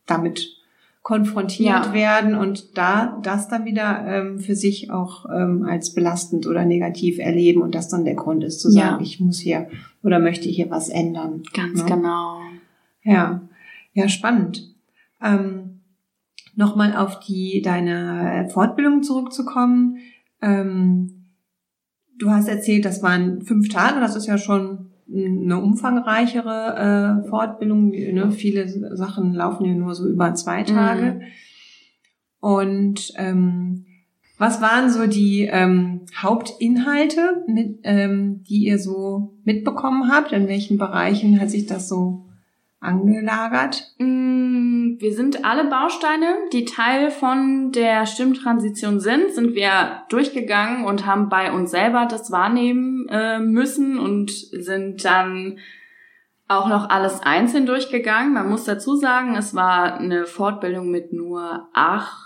damit 0.06 0.56
konfrontiert 1.02 1.86
ja. 1.88 1.94
werden 1.94 2.36
und 2.36 2.78
da 2.78 3.20
das 3.22 3.48
dann 3.48 3.66
wieder 3.66 4.06
ähm, 4.08 4.40
für 4.40 4.56
sich 4.56 4.90
auch 4.90 5.26
ähm, 5.30 5.64
als 5.64 5.94
belastend 5.94 6.48
oder 6.48 6.66
negativ 6.66 7.20
erleben 7.20 7.62
und 7.62 7.76
das 7.76 7.90
dann 7.90 8.06
der 8.06 8.16
Grund 8.16 8.44
ist 8.44 8.60
zu 8.60 8.72
sagen, 8.72 8.98
ja. 8.98 9.02
ich 9.02 9.20
muss 9.20 9.40
hier 9.40 9.68
oder 10.02 10.20
möchte 10.20 10.50
hier 10.50 10.72
was 10.72 10.90
ändern. 10.90 11.44
Ganz 11.54 11.84
ne? 11.84 11.86
genau. 11.88 12.40
Ja. 13.04 13.42
Ja, 13.96 14.08
spannend. 14.08 14.76
Ähm, 15.22 15.76
Nochmal 16.58 16.96
auf 16.96 17.20
die 17.20 17.62
deine 17.62 18.48
Fortbildung 18.54 19.04
zurückzukommen. 19.04 19.98
Ähm, 20.42 21.26
du 22.18 22.32
hast 22.32 22.48
erzählt, 22.48 22.86
das 22.86 23.04
waren 23.04 23.42
fünf 23.42 23.68
Tage, 23.68 24.00
das 24.00 24.16
ist 24.16 24.26
ja 24.26 24.38
schon 24.38 24.92
eine 25.14 25.60
umfangreichere 25.60 27.24
äh, 27.26 27.30
Fortbildung. 27.30 27.90
Ne? 27.90 28.32
Viele 28.32 28.96
Sachen 28.96 29.34
laufen 29.34 29.66
ja 29.66 29.74
nur 29.74 29.96
so 29.96 30.08
über 30.08 30.34
zwei 30.34 30.64
Tage. 30.64 31.16
Mhm. 31.16 31.22
Und 32.40 33.12
ähm, 33.18 33.86
was 34.38 34.62
waren 34.62 34.90
so 34.90 35.08
die 35.08 35.50
ähm, 35.52 36.02
Hauptinhalte, 36.16 37.44
mit, 37.48 37.80
ähm, 37.84 38.44
die 38.44 38.66
ihr 38.66 38.80
so 38.80 39.34
mitbekommen 39.44 40.10
habt? 40.10 40.32
In 40.32 40.48
welchen 40.48 40.78
Bereichen 40.78 41.40
hat 41.40 41.50
sich 41.50 41.66
das 41.66 41.90
so 41.90 42.25
angelagert? 42.80 43.84
Mm, 43.98 44.98
wir 45.00 45.14
sind 45.14 45.44
alle 45.44 45.66
Bausteine, 45.66 46.36
die 46.54 46.66
Teil 46.66 47.12
von 47.12 47.72
der 47.72 48.06
Stimmtransition 48.06 49.00
sind, 49.00 49.32
sind 49.34 49.56
wir 49.56 50.04
durchgegangen 50.10 50.86
und 50.86 51.06
haben 51.06 51.30
bei 51.30 51.52
uns 51.52 51.72
selber 51.72 52.06
das 52.10 52.32
wahrnehmen 52.32 53.08
äh, 53.10 53.40
müssen 53.40 54.00
und 54.00 54.32
sind 54.32 55.04
dann 55.04 55.60
auch 56.48 56.68
noch 56.68 56.90
alles 56.90 57.22
einzeln 57.22 57.66
durchgegangen. 57.66 58.34
Man 58.34 58.50
muss 58.50 58.66
dazu 58.66 58.96
sagen, 58.96 59.36
es 59.36 59.56
war 59.56 59.96
eine 59.96 60.26
Fortbildung 60.26 60.92
mit 60.92 61.12
nur 61.12 61.68
acht 61.74 62.22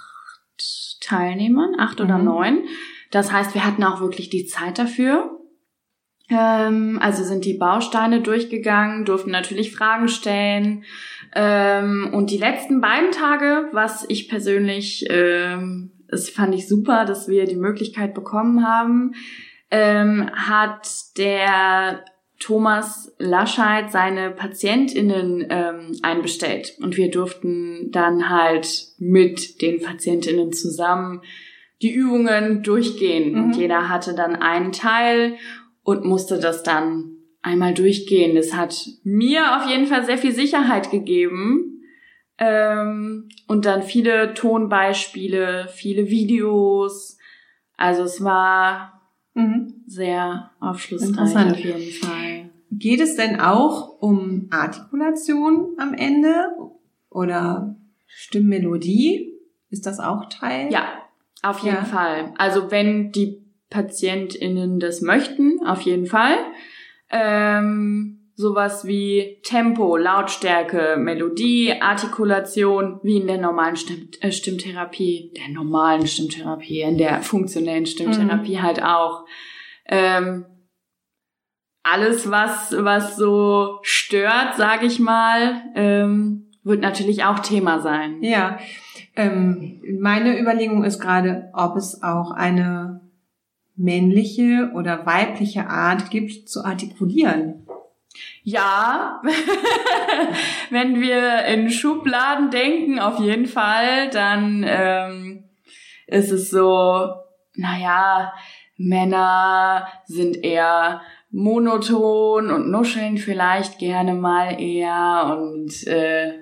Teilnehmern, 1.01 1.75
acht 1.79 2.01
oder 2.01 2.17
mhm. 2.17 2.25
neun. 2.25 2.59
Das 3.12 3.31
heißt, 3.31 3.55
wir 3.55 3.65
hatten 3.65 3.83
auch 3.83 4.01
wirklich 4.01 4.29
die 4.29 4.45
Zeit 4.45 4.77
dafür. 4.77 5.38
Ähm, 6.29 6.99
also 7.01 7.23
sind 7.23 7.45
die 7.45 7.55
Bausteine 7.57 8.21
durchgegangen, 8.21 9.05
durften 9.05 9.31
natürlich 9.31 9.71
Fragen 9.71 10.07
stellen. 10.07 10.83
Ähm, 11.35 12.11
und 12.13 12.31
die 12.31 12.37
letzten 12.37 12.81
beiden 12.81 13.11
Tage, 13.11 13.69
was 13.71 14.05
ich 14.07 14.29
persönlich, 14.29 15.05
ähm, 15.09 15.91
das 16.07 16.29
fand 16.29 16.55
ich 16.55 16.67
super, 16.67 17.05
dass 17.05 17.27
wir 17.27 17.45
die 17.45 17.55
Möglichkeit 17.55 18.13
bekommen 18.13 18.65
haben, 18.65 19.13
ähm, 19.71 20.29
hat 20.33 20.87
der 21.17 22.03
Thomas 22.39 23.13
Lascheid 23.19 23.91
seine 23.91 24.31
PatientInnen 24.31 25.45
ähm, 25.49 25.99
einbestellt. 26.01 26.73
Und 26.81 26.95
wir 26.95 27.11
durften 27.11 27.91
dann 27.91 28.29
halt 28.29 28.93
mit 28.97 29.61
den 29.61 29.81
PatientInnen 29.81 30.53
zusammen 30.53 31.21
die 31.81 31.93
Übungen 31.93 32.63
durchgehen. 32.63 33.33
Mhm. 33.33 33.43
Und 33.43 33.55
jeder 33.57 33.89
hatte 33.89 34.13
dann 34.13 34.35
einen 34.35 34.71
Teil 34.71 35.35
und 35.83 36.05
musste 36.05 36.39
das 36.39 36.63
dann 36.63 37.15
einmal 37.41 37.73
durchgehen. 37.73 38.35
Das 38.35 38.53
hat 38.53 38.75
mir 39.03 39.57
auf 39.57 39.69
jeden 39.69 39.87
Fall 39.87 40.05
sehr 40.05 40.17
viel 40.17 40.33
Sicherheit 40.33 40.91
gegeben. 40.91 41.83
Ähm, 42.37 43.29
und 43.47 43.65
dann 43.65 43.83
viele 43.83 44.33
Tonbeispiele, 44.33 45.67
viele 45.73 46.09
Videos. 46.09 47.17
Also 47.75 48.03
es 48.03 48.23
war 48.23 49.01
mhm. 49.33 49.83
sehr 49.87 50.51
aufschlussreich 50.59 51.51
auf 51.51 51.59
jeden 51.59 51.91
Fall. 51.91 52.49
Geht 52.71 53.01
es 53.01 53.15
denn 53.15 53.39
auch 53.39 53.99
um 53.99 54.47
Artikulation 54.51 55.75
am 55.77 55.93
Ende 55.93 56.49
oder 57.09 57.75
Stimmmelodie? 58.05 59.33
Ist 59.69 59.85
das 59.85 59.99
auch 59.99 60.29
Teil? 60.29 60.71
Ja, 60.71 60.87
auf 61.41 61.59
jeden 61.59 61.75
ja. 61.75 61.83
Fall. 61.85 62.33
Also 62.37 62.71
wenn 62.71 63.11
die 63.11 63.43
PatientInnen 63.69 64.79
das 64.79 65.01
möchten, 65.01 65.60
auf 65.65 65.82
jeden 65.82 66.05
Fall. 66.05 66.36
Ähm, 67.12 68.19
sowas 68.36 68.88
wie 68.88 69.39
Tempo, 69.43 69.97
Lautstärke, 69.97 70.95
Melodie, 70.97 71.73
Artikulation, 71.82 72.99
wie 73.03 73.17
in 73.17 73.27
der 73.27 73.38
normalen 73.38 73.75
Stimm 73.75 74.10
äh, 74.21 74.32
Stimmtherapie, 74.32 75.34
der 75.36 75.53
normalen 75.53 76.08
Stimmtherapie, 76.08 76.82
in 76.82 76.97
der 76.97 77.21
funktionellen 77.21 77.86
Stimmtherapie 77.86 78.55
mhm. 78.55 78.63
halt 78.63 78.82
auch. 78.82 79.25
Ähm, 79.86 80.45
alles, 81.84 82.32
was, 82.32 82.73
was 82.77 83.17
so 83.17 83.79
stört, 83.82 84.55
sage 84.55 84.86
ich 84.86 84.99
mal, 84.99 85.63
ähm, 85.75 86.51
wird 86.63 86.82
natürlich 86.82 87.25
auch 87.25 87.39
Thema 87.39 87.79
sein. 87.79 88.21
Ja, 88.21 88.58
ähm, 89.17 89.82
meine 89.99 90.39
Überlegung 90.39 90.86
ist 90.86 91.01
gerade, 91.01 91.49
ob 91.53 91.75
es 91.75 92.03
auch 92.03 92.32
eine 92.32 93.01
männliche 93.79 94.71
oder 94.75 95.05
weibliche 95.05 95.67
Art 95.67 96.11
gibt 96.11 96.49
zu 96.49 96.63
artikulieren. 96.63 97.65
Ja, 98.43 99.21
wenn 100.69 100.99
wir 100.99 101.45
in 101.45 101.69
Schubladen 101.69 102.51
denken, 102.51 102.99
auf 102.99 103.19
jeden 103.19 103.45
Fall, 103.45 104.09
dann 104.09 104.65
ähm, 104.67 105.43
ist 106.07 106.31
es 106.31 106.49
so, 106.49 107.09
naja, 107.55 108.33
Männer 108.77 109.87
sind 110.05 110.43
eher 110.43 111.01
monoton 111.31 112.49
und 112.49 112.69
nuscheln 112.71 113.17
vielleicht 113.17 113.77
gerne 113.77 114.13
mal 114.13 114.59
eher 114.59 115.37
und 115.39 115.85
äh, 115.87 116.33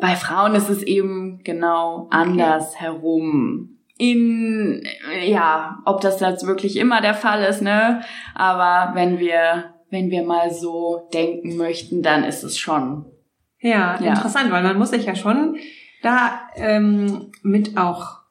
bei 0.00 0.16
Frauen 0.16 0.54
ist 0.54 0.68
es 0.68 0.82
eben 0.82 1.42
genau 1.42 2.08
anders 2.10 2.74
okay. 2.74 2.84
herum. 2.84 3.71
In, 4.02 4.82
ja, 5.24 5.78
ob 5.84 6.00
das 6.00 6.18
jetzt 6.18 6.44
wirklich 6.44 6.76
immer 6.76 7.00
der 7.00 7.14
Fall 7.14 7.44
ist, 7.44 7.62
ne? 7.62 8.02
Aber 8.34 8.96
wenn 8.96 9.20
wir, 9.20 9.74
wenn 9.90 10.10
wir 10.10 10.24
mal 10.24 10.52
so 10.52 11.08
denken 11.14 11.56
möchten, 11.56 12.02
dann 12.02 12.24
ist 12.24 12.42
es 12.42 12.58
schon. 12.58 13.04
Ja, 13.60 14.00
ja. 14.02 14.14
interessant, 14.14 14.50
weil 14.50 14.64
man 14.64 14.76
muss 14.76 14.90
sich 14.90 15.06
ja 15.06 15.14
schon 15.14 15.56
da 16.02 16.48
ähm, 16.56 17.30
mit 17.42 17.76
auch 17.76 18.22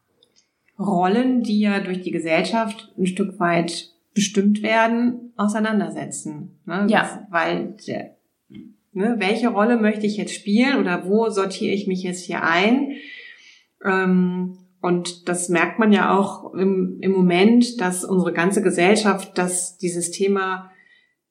Rollen, 0.77 1.41
die 1.41 1.61
ja 1.61 1.79
durch 1.79 2.01
die 2.01 2.11
Gesellschaft 2.11 2.91
ein 2.97 3.05
Stück 3.05 3.39
weit 3.39 3.91
bestimmt 4.13 4.61
werden, 4.63 5.31
auseinandersetzen. 5.37 6.59
Ne? 6.65 6.85
Ja. 6.89 7.03
Das, 7.03 7.19
weil 7.29 7.75
ne, 8.91 9.15
welche 9.19 9.47
Rolle 9.47 9.77
möchte 9.77 10.05
ich 10.05 10.17
jetzt 10.17 10.33
spielen 10.33 10.79
oder 10.79 11.07
wo 11.07 11.29
sortiere 11.29 11.73
ich 11.73 11.87
mich 11.87 12.03
jetzt 12.03 12.25
hier 12.25 12.43
ein? 12.43 12.91
Ähm, 13.85 14.57
und 14.81 15.29
das 15.29 15.49
merkt 15.49 15.79
man 15.79 15.91
ja 15.91 16.17
auch 16.17 16.53
im, 16.53 16.97
im 17.01 17.11
Moment, 17.11 17.79
dass 17.79 18.03
unsere 18.03 18.33
ganze 18.33 18.61
Gesellschaft, 18.61 19.37
dass 19.37 19.77
dieses 19.77 20.11
Thema 20.11 20.71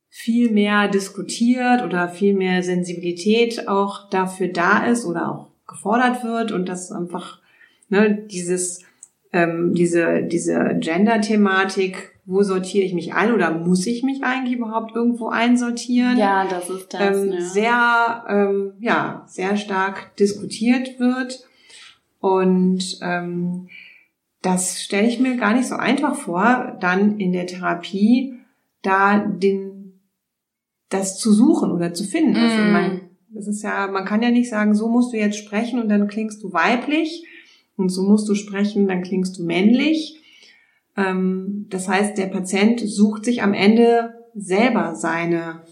viel 0.08 0.50
mehr 0.50 0.88
diskutiert 0.88 1.82
oder 1.82 2.08
viel 2.08 2.34
mehr 2.34 2.62
Sensibilität 2.62 3.68
auch 3.68 4.08
dafür 4.10 4.48
da 4.48 4.86
ist 4.86 5.04
oder 5.04 5.30
auch 5.30 5.50
gefordert 5.66 6.24
wird 6.24 6.52
und 6.52 6.68
dass 6.68 6.90
einfach 6.90 7.40
ne, 7.88 8.26
dieses 8.30 8.84
ähm, 9.32 9.74
diese 9.74 10.24
diese 10.24 10.76
Gender-Thematik 10.80 12.10
wo 12.30 12.42
sortiere 12.44 12.84
ich 12.84 12.94
mich 12.94 13.12
ein 13.12 13.32
oder 13.34 13.50
muss 13.50 13.86
ich 13.86 14.04
mich 14.04 14.22
eigentlich 14.22 14.56
überhaupt 14.56 14.94
irgendwo 14.94 15.28
einsortieren? 15.28 16.16
Ja, 16.16 16.46
das 16.48 16.70
ist 16.70 16.94
das. 16.94 17.00
Ähm, 17.00 17.28
ne? 17.30 17.42
Sehr, 17.42 18.24
ähm, 18.28 18.74
ja, 18.78 19.24
sehr 19.26 19.56
stark 19.56 20.14
diskutiert 20.16 21.00
wird. 21.00 21.44
Und 22.20 22.98
ähm, 23.02 23.68
das 24.42 24.82
stelle 24.82 25.08
ich 25.08 25.18
mir 25.18 25.36
gar 25.36 25.54
nicht 25.54 25.66
so 25.66 25.74
einfach 25.74 26.14
vor, 26.14 26.76
dann 26.80 27.18
in 27.18 27.32
der 27.32 27.46
Therapie 27.46 28.34
da 28.82 29.18
den 29.18 30.00
das 30.88 31.18
zu 31.18 31.32
suchen 31.32 31.70
oder 31.70 31.92
zu 31.94 32.04
finden. 32.04 32.32
Mm. 32.32 32.44
Also 32.44 32.62
man, 32.62 33.00
das 33.28 33.46
ist 33.46 33.62
ja, 33.62 33.86
man 33.86 34.04
kann 34.04 34.22
ja 34.22 34.30
nicht 34.30 34.48
sagen, 34.48 34.74
so 34.74 34.88
musst 34.88 35.12
du 35.12 35.16
jetzt 35.16 35.38
sprechen 35.38 35.80
und 35.80 35.88
dann 35.88 36.08
klingst 36.08 36.42
du 36.42 36.52
weiblich 36.52 37.24
und 37.76 37.90
so 37.90 38.02
musst 38.02 38.28
du 38.28 38.34
sprechen, 38.34 38.88
dann 38.88 39.02
klingst 39.02 39.38
du 39.38 39.44
männlich 39.44 40.20
ähm, 40.96 41.66
das 41.70 41.88
heißt, 41.88 42.18
der 42.18 42.26
Patient 42.26 42.80
sucht 42.80 43.24
sich 43.24 43.42
am 43.42 43.54
Ende 43.54 44.14
selber 44.34 44.94
seine, 44.94 45.62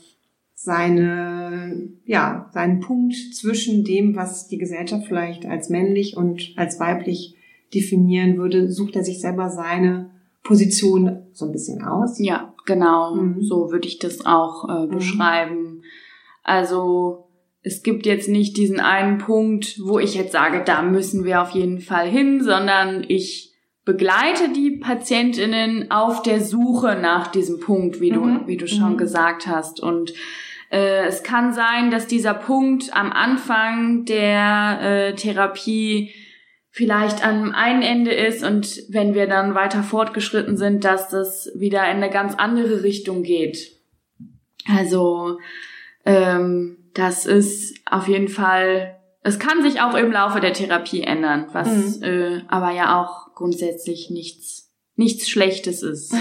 seine, 0.55 1.89
ja, 2.09 2.49
seinen 2.55 2.81
Punkt 2.81 3.15
zwischen 3.35 3.85
dem, 3.85 4.17
was 4.17 4.49
die 4.49 4.57
Gesellschaft 4.57 5.07
vielleicht 5.07 5.45
als 5.45 5.69
männlich 5.69 6.17
und 6.17 6.55
als 6.57 6.81
weiblich 6.81 7.35
definieren 7.75 8.39
würde, 8.39 8.73
sucht 8.73 8.97
er 8.97 9.05
sich 9.05 9.21
selber 9.21 9.51
seine 9.51 10.11
Position 10.43 11.25
so 11.33 11.45
ein 11.45 11.53
bisschen 11.53 11.85
aus. 11.85 12.19
Ja, 12.19 12.55
genau. 12.65 13.15
Mhm. 13.15 13.43
So 13.43 13.71
würde 13.71 13.87
ich 13.87 13.99
das 13.99 14.25
auch 14.25 14.67
äh, 14.71 14.87
mhm. 14.87 14.91
beschreiben. 14.91 15.61
Mhm. 15.61 15.83
Also 16.43 17.27
es 17.61 17.83
gibt 17.83 18.07
jetzt 18.07 18.31
nicht 18.31 18.57
diesen 18.57 18.81
einen 18.81 19.19
Punkt, 19.19 19.79
wo 19.85 19.99
ich 19.99 20.15
jetzt 20.15 20.33
sage, 20.33 20.63
da 20.65 20.81
müssen 20.81 21.27
wir 21.27 21.43
auf 21.43 21.51
jeden 21.51 21.81
Fall 21.81 22.09
hin, 22.09 22.43
sondern 22.43 23.05
ich 23.07 23.53
begleite 23.85 24.51
die 24.57 24.79
Patientinnen 24.79 25.91
auf 25.91 26.23
der 26.23 26.41
Suche 26.41 26.99
nach 26.99 27.27
diesem 27.27 27.61
Punkt, 27.61 28.01
wie 28.01 28.13
du, 28.13 28.25
mhm. 28.25 28.47
wie 28.47 28.57
du 28.57 28.67
schon 28.67 28.95
mhm. 28.95 28.99
gesagt 28.99 29.47
hast. 29.47 29.81
Und 29.81 30.15
äh, 30.71 31.07
es 31.07 31.23
kann 31.23 31.53
sein, 31.53 31.91
dass 31.91 32.07
dieser 32.07 32.35
Punkt 32.35 32.95
am 32.95 33.13
Anfang 33.13 34.05
der 34.05 34.79
äh, 34.83 35.15
Therapie 35.15 36.13
vielleicht 36.71 37.27
am 37.27 37.53
einen 37.53 37.83
Ende 37.83 38.13
ist 38.13 38.45
und 38.45 38.83
wenn 38.89 39.15
wir 39.15 39.27
dann 39.27 39.55
weiter 39.55 39.83
fortgeschritten 39.83 40.57
sind, 40.57 40.85
dass 40.85 41.09
das 41.09 41.51
wieder 41.55 41.83
in 41.91 41.97
eine 41.97 42.11
ganz 42.11 42.35
andere 42.35 42.83
Richtung 42.83 43.23
geht. 43.23 43.73
Also 44.69 45.39
ähm, 46.05 46.77
das 46.95 47.27
ist 47.27 47.81
auf 47.87 48.07
jeden 48.07 48.29
Fall, 48.29 48.97
es 49.23 49.39
kann 49.39 49.63
sich 49.63 49.81
auch 49.81 49.95
im 49.95 50.13
Laufe 50.13 50.41
der 50.41 50.53
Therapie 50.53 51.03
ändern, 51.03 51.47
was 51.53 51.99
mhm. 51.99 52.03
äh, 52.03 52.43
aber 52.49 52.73
ja 52.73 53.01
auch 53.01 53.35
grundsätzlich 53.35 54.11
nichts, 54.11 54.71
nichts 54.97 55.29
Schlechtes 55.29 55.83
ist. 55.83 56.15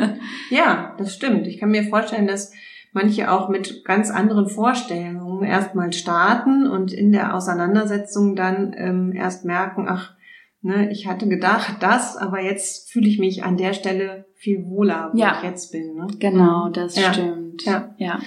ja, 0.50 0.96
das 0.98 1.14
stimmt. 1.14 1.46
Ich 1.46 1.58
kann 1.58 1.70
mir 1.70 1.84
vorstellen, 1.84 2.26
dass 2.26 2.52
manche 2.92 3.30
auch 3.30 3.48
mit 3.48 3.84
ganz 3.84 4.10
anderen 4.10 4.48
Vorstellungen 4.48 5.44
erstmal 5.44 5.92
starten 5.92 6.66
und 6.66 6.92
in 6.92 7.12
der 7.12 7.34
Auseinandersetzung 7.34 8.36
dann 8.36 8.74
ähm, 8.76 9.12
erst 9.12 9.44
merken, 9.44 9.86
ach, 9.88 10.14
ne, 10.60 10.90
ich 10.90 11.06
hatte 11.06 11.28
gedacht 11.28 11.76
das, 11.80 12.16
aber 12.16 12.40
jetzt 12.40 12.90
fühle 12.92 13.08
ich 13.08 13.18
mich 13.18 13.44
an 13.44 13.56
der 13.56 13.72
Stelle 13.72 14.26
viel 14.34 14.64
wohler, 14.66 15.10
wo 15.12 15.18
ja. 15.18 15.36
ich 15.38 15.48
jetzt 15.48 15.72
bin. 15.72 15.94
Ne? 15.94 16.06
Genau, 16.18 16.68
mhm. 16.68 16.72
das 16.72 16.96
ja. 16.96 17.12
stimmt. 17.12 17.64
Ja. 17.64 17.94
ja. 17.98 18.20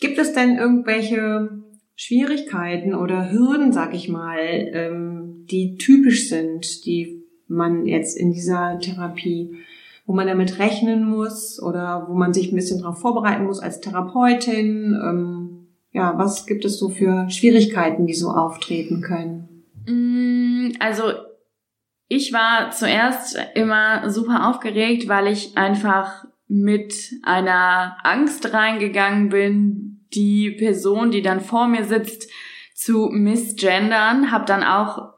Gibt 0.00 0.18
es 0.18 0.32
denn 0.32 0.56
irgendwelche 0.56 1.62
Schwierigkeiten 1.96 2.94
oder 2.94 3.30
Hürden, 3.30 3.72
sag 3.72 3.94
ich 3.94 4.08
mal, 4.08 4.38
ähm, 4.40 5.46
die 5.50 5.76
typisch 5.76 6.28
sind, 6.28 6.84
die 6.84 7.22
man 7.46 7.86
jetzt 7.86 8.16
in 8.18 8.32
dieser 8.32 8.78
Therapie, 8.80 9.54
wo 10.06 10.14
man 10.14 10.26
damit 10.26 10.58
rechnen 10.58 11.08
muss 11.08 11.60
oder 11.62 12.06
wo 12.08 12.14
man 12.14 12.34
sich 12.34 12.52
ein 12.52 12.56
bisschen 12.56 12.80
darauf 12.80 13.00
vorbereiten 13.00 13.44
muss 13.44 13.60
als 13.60 13.80
Therapeutin? 13.80 14.98
Ähm, 15.02 15.68
ja, 15.92 16.18
was 16.18 16.46
gibt 16.46 16.64
es 16.64 16.78
so 16.78 16.88
für 16.88 17.30
Schwierigkeiten, 17.30 18.06
die 18.06 18.14
so 18.14 18.30
auftreten 18.30 19.00
können? 19.00 19.64
Mm, 19.86 20.72
also 20.78 21.04
ich 22.08 22.32
war 22.32 22.70
zuerst 22.70 23.38
immer 23.54 24.10
super 24.10 24.48
aufgeregt, 24.48 25.08
weil 25.08 25.28
ich 25.28 25.56
einfach 25.56 26.24
mit 26.48 26.94
einer 27.22 27.96
Angst 28.02 28.52
reingegangen 28.52 29.30
bin, 29.30 30.06
die 30.14 30.50
Person, 30.50 31.10
die 31.10 31.22
dann 31.22 31.40
vor 31.40 31.66
mir 31.66 31.84
sitzt, 31.84 32.30
zu 32.74 33.08
misgendern, 33.10 34.30
habe 34.30 34.44
dann 34.44 34.62
auch 34.62 35.14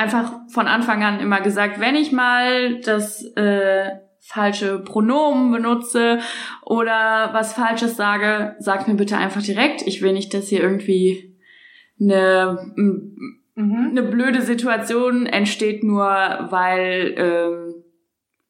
einfach 0.00 0.32
von 0.48 0.66
Anfang 0.66 1.04
an 1.04 1.20
immer 1.20 1.40
gesagt, 1.40 1.78
wenn 1.78 1.94
ich 1.94 2.10
mal 2.10 2.80
das 2.80 3.22
äh, 3.36 3.90
falsche 4.18 4.78
Pronomen 4.78 5.52
benutze 5.52 6.20
oder 6.64 7.30
was 7.32 7.52
Falsches 7.52 7.96
sage, 7.96 8.56
sagt 8.58 8.88
mir 8.88 8.94
bitte 8.94 9.18
einfach 9.18 9.42
direkt. 9.42 9.82
Ich 9.86 10.00
will 10.00 10.12
nicht, 10.12 10.32
dass 10.32 10.48
hier 10.48 10.62
irgendwie 10.62 11.36
eine, 12.00 12.72
mhm. 12.76 13.88
eine 13.90 14.02
blöde 14.02 14.40
Situation 14.40 15.26
entsteht, 15.26 15.84
nur 15.84 16.06
weil, 16.06 17.14
ähm, 17.16 17.74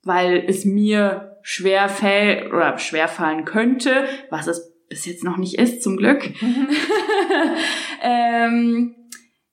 weil 0.05 0.45
es 0.47 0.65
mir 0.65 1.39
schwer 1.43 1.89
fällt 1.89 2.53
oder 2.53 2.79
schwer 2.79 3.09
fallen 3.09 3.45
könnte, 3.45 4.05
was 4.29 4.47
es 4.47 4.73
bis 4.89 5.07
jetzt 5.07 5.25
noch 5.25 5.37
nicht 5.37 5.59
ist, 5.59 5.83
zum 5.83 5.97
Glück. 5.97 6.31
ähm, 8.03 8.95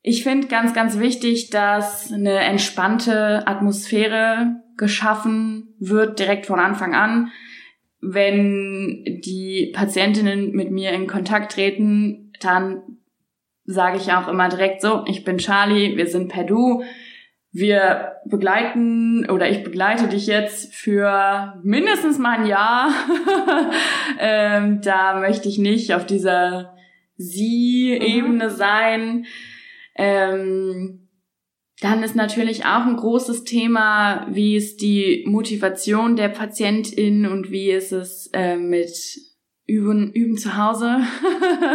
ich 0.07 0.23
finde 0.23 0.47
ganz, 0.47 0.73
ganz 0.73 0.99
wichtig, 0.99 1.49
dass 1.49 2.13
eine 2.13 2.39
entspannte 2.39 3.45
Atmosphäre 3.45 4.55
geschaffen 4.77 5.75
wird, 5.79 6.19
direkt 6.19 6.45
von 6.45 6.61
Anfang 6.61 6.95
an. 6.95 7.31
Wenn 7.99 9.03
die 9.25 9.73
Patientinnen 9.75 10.51
mit 10.51 10.71
mir 10.71 10.91
in 10.91 11.07
Kontakt 11.07 11.51
treten, 11.51 12.31
dann 12.39 12.83
sage 13.65 13.97
ich 13.97 14.13
auch 14.13 14.29
immer 14.29 14.47
direkt 14.47 14.81
so, 14.81 15.03
ich 15.07 15.25
bin 15.25 15.39
Charlie, 15.39 15.97
wir 15.97 16.07
sind 16.07 16.29
per 16.29 16.45
Du. 16.45 16.83
Wir 17.51 18.13
begleiten 18.25 19.29
oder 19.29 19.49
ich 19.49 19.63
begleite 19.63 20.07
dich 20.07 20.25
jetzt 20.25 20.73
für 20.73 21.59
mindestens 21.63 22.17
mal 22.17 22.39
ein 22.39 22.45
Jahr. 22.45 22.91
ähm, 24.19 24.79
da 24.81 25.19
möchte 25.19 25.49
ich 25.49 25.57
nicht 25.57 25.93
auf 25.93 26.05
dieser 26.05 26.75
Sie-Ebene 27.17 28.45
mhm. 28.45 28.55
sein. 28.55 29.25
Ähm, 29.97 31.07
dann 31.79 32.01
ist 32.01 32.15
natürlich 32.15 32.65
auch 32.65 32.85
ein 32.85 32.95
großes 32.95 33.43
Thema, 33.43 34.27
wie 34.31 34.55
ist 34.55 34.81
die 34.81 35.25
Motivation 35.27 36.15
der 36.15 36.29
Patientin 36.29 37.27
und 37.27 37.51
wie 37.51 37.69
ist 37.69 37.91
es 37.91 38.29
äh, 38.33 38.57
mit 38.57 38.91
Üben, 39.67 40.11
Üben 40.13 40.37
zu 40.37 40.57
Hause. 40.57 40.97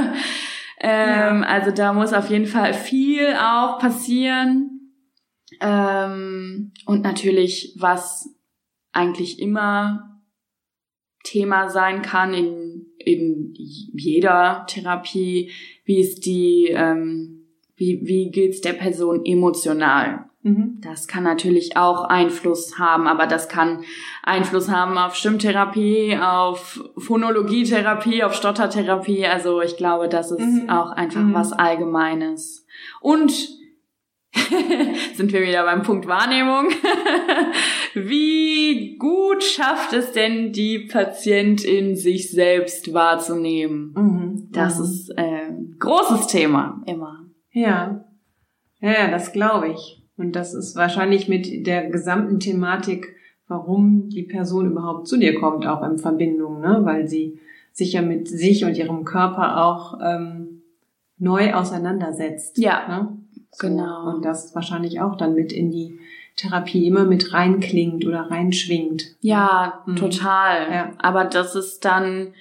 ähm, 0.81 1.43
ja. 1.43 1.43
Also 1.43 1.71
da 1.71 1.93
muss 1.93 2.13
auf 2.13 2.31
jeden 2.31 2.47
Fall 2.47 2.75
viel 2.75 3.35
auch 3.35 3.79
passieren. 3.79 4.73
Ähm, 5.61 6.73
und 6.87 7.03
natürlich, 7.03 7.77
was 7.79 8.29
eigentlich 8.93 9.39
immer 9.39 10.21
Thema 11.23 11.69
sein 11.69 12.03
kann 12.03 12.35
in, 12.35 12.87
in 12.99 13.53
jeder 13.55 14.67
Therapie, 14.69 15.53
wie 15.85 16.01
ist 16.01 16.27
die 16.27 16.71
ähm, 16.71 17.42
wie, 17.83 18.01
wie 18.07 18.31
geht's 18.31 18.61
der 18.61 18.75
Person 18.75 19.25
emotional? 19.25 20.27
Mhm. 20.43 20.79
Das 20.83 21.09
kann 21.09 21.25
natürlich 21.25 21.77
auch 21.77 22.05
Einfluss 22.05 22.79
haben, 22.79 23.09
aber 23.09 23.27
das 23.27 23.49
kann 23.49 23.85
Einfluss 24.23 24.69
haben 24.69 24.97
auf 24.99 25.17
Stimmtherapie, 25.17 26.17
auf 26.17 26.81
Phonologietherapie, 26.97 28.23
auf 28.23 28.35
Stottertherapie. 28.35 29.27
Also 29.27 29.61
ich 29.61 29.77
glaube, 29.77 30.09
das 30.09 30.31
ist 30.31 30.63
mhm. 30.63 30.71
auch 30.71 30.91
einfach 30.91 31.23
mhm. 31.23 31.35
was 31.35 31.53
Allgemeines. 31.53 32.67
Und 33.01 33.33
sind 35.15 35.33
wir 35.33 35.43
wieder 35.43 35.65
beim 35.65 35.83
Punkt 35.83 36.07
Wahrnehmung. 36.07 36.69
Wie 37.95 38.97
gut 38.97 39.45
schafft 39.45 39.93
es 39.93 40.13
denn 40.13 40.53
die 40.53 40.79
Patientin, 40.81 41.97
sich 41.97 42.31
selbst 42.31 42.95
wahrzunehmen? 42.95 43.93
Mhm. 43.95 44.49
Das 44.53 44.79
mhm. 44.79 44.85
ist 44.85 45.11
äh, 45.17 45.53
großes 45.79 46.29
Thema 46.29 46.83
immer. 46.87 47.22
Ja. 47.53 48.05
Ja, 48.81 49.11
das 49.11 49.33
glaube 49.33 49.69
ich. 49.69 50.03
Und 50.17 50.37
das 50.37 50.55
ist 50.55 50.77
wahrscheinlich 50.77 51.29
mit 51.29 51.67
der 51.67 51.89
gesamten 51.89 52.41
Thematik, 52.41 53.15
warum 53.49 54.09
die 54.09 54.23
Person 54.23 54.71
überhaupt 54.71 55.09
zu 55.09 55.19
dir 55.19 55.39
kommt, 55.39 55.67
auch 55.67 55.83
in 55.83 55.99
Verbindung, 55.99 56.61
ne? 56.61 56.81
weil 56.83 57.09
sie 57.09 57.39
sich 57.73 57.95
ja 57.95 58.03
mit 58.03 58.29
sich 58.29 58.65
und 58.65 58.77
ihrem 58.77 59.05
Körper 59.05 59.65
auch 59.65 59.99
ähm, 60.03 60.63
neu 61.19 61.55
auseinandersetzt. 61.55 62.59
Ja, 62.59 62.89
ne? 62.89 63.19
so. 63.51 63.69
genau. 63.69 64.15
Und 64.15 64.25
das 64.25 64.55
wahrscheinlich 64.55 65.01
auch 65.01 65.17
dann 65.17 65.35
mit 65.35 65.53
in 65.53 65.71
die 65.71 65.99
Therapie 66.37 66.87
immer 66.87 67.05
mit 67.05 67.33
reinklingt 67.33 68.07
oder 68.07 68.31
reinschwingt. 68.31 69.17
Ja, 69.21 69.83
mhm. 69.87 69.97
total. 69.97 70.73
Ja. 70.73 70.93
Aber 70.99 71.25
das 71.25 71.55
ist 71.55 71.85
dann 71.85 72.35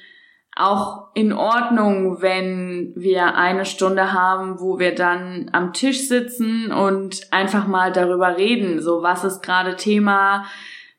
auch 0.56 1.08
in 1.14 1.32
Ordnung, 1.32 2.22
wenn 2.22 2.94
wir 2.96 3.36
eine 3.36 3.66
Stunde 3.66 4.14
haben, 4.14 4.60
wo 4.60 4.80
wir 4.80 4.94
dann 4.94 5.50
am 5.54 5.74
Tisch 5.74 6.08
sitzen 6.08 6.72
und 6.72 7.22
einfach 7.32 7.68
mal 7.68 7.92
darüber 7.92 8.38
reden. 8.38 8.82
So, 8.82 9.02
was 9.02 9.24
ist 9.24 9.42
gerade 9.42 9.76
Thema? 9.78 10.46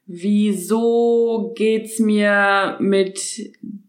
Wieso 0.06 1.52
geht's 1.54 1.98
mir 1.98 2.76
mit 2.80 3.20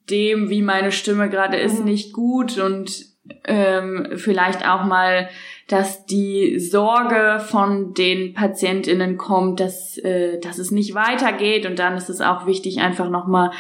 dem, 0.10 0.50
wie 0.50 0.62
meine 0.62 0.92
Stimme 0.92 1.30
gerade 1.30 1.58
ist, 1.58 1.80
mhm. 1.80 1.86
nicht 1.86 2.14
gut? 2.14 2.58
Und 2.58 3.06
ähm, 3.46 4.10
vielleicht 4.16 4.68
auch 4.68 4.84
mal, 4.84 5.30
dass 5.70 6.06
die 6.06 6.60
Sorge 6.60 7.40
von 7.40 7.94
den 7.94 8.34
PatientInnen 8.34 9.18
kommt, 9.18 9.62
dass, 9.62 9.98
äh, 9.98 10.40
dass 10.40 10.58
es 10.58 10.72
nicht 10.72 10.94
weitergeht. 10.94 11.66
Und 11.66 11.80
dann 11.80 11.96
ist 11.96 12.10
es 12.10 12.20
auch 12.20 12.46
wichtig, 12.46 12.80
einfach 12.80 13.10
nochmal 13.10 13.52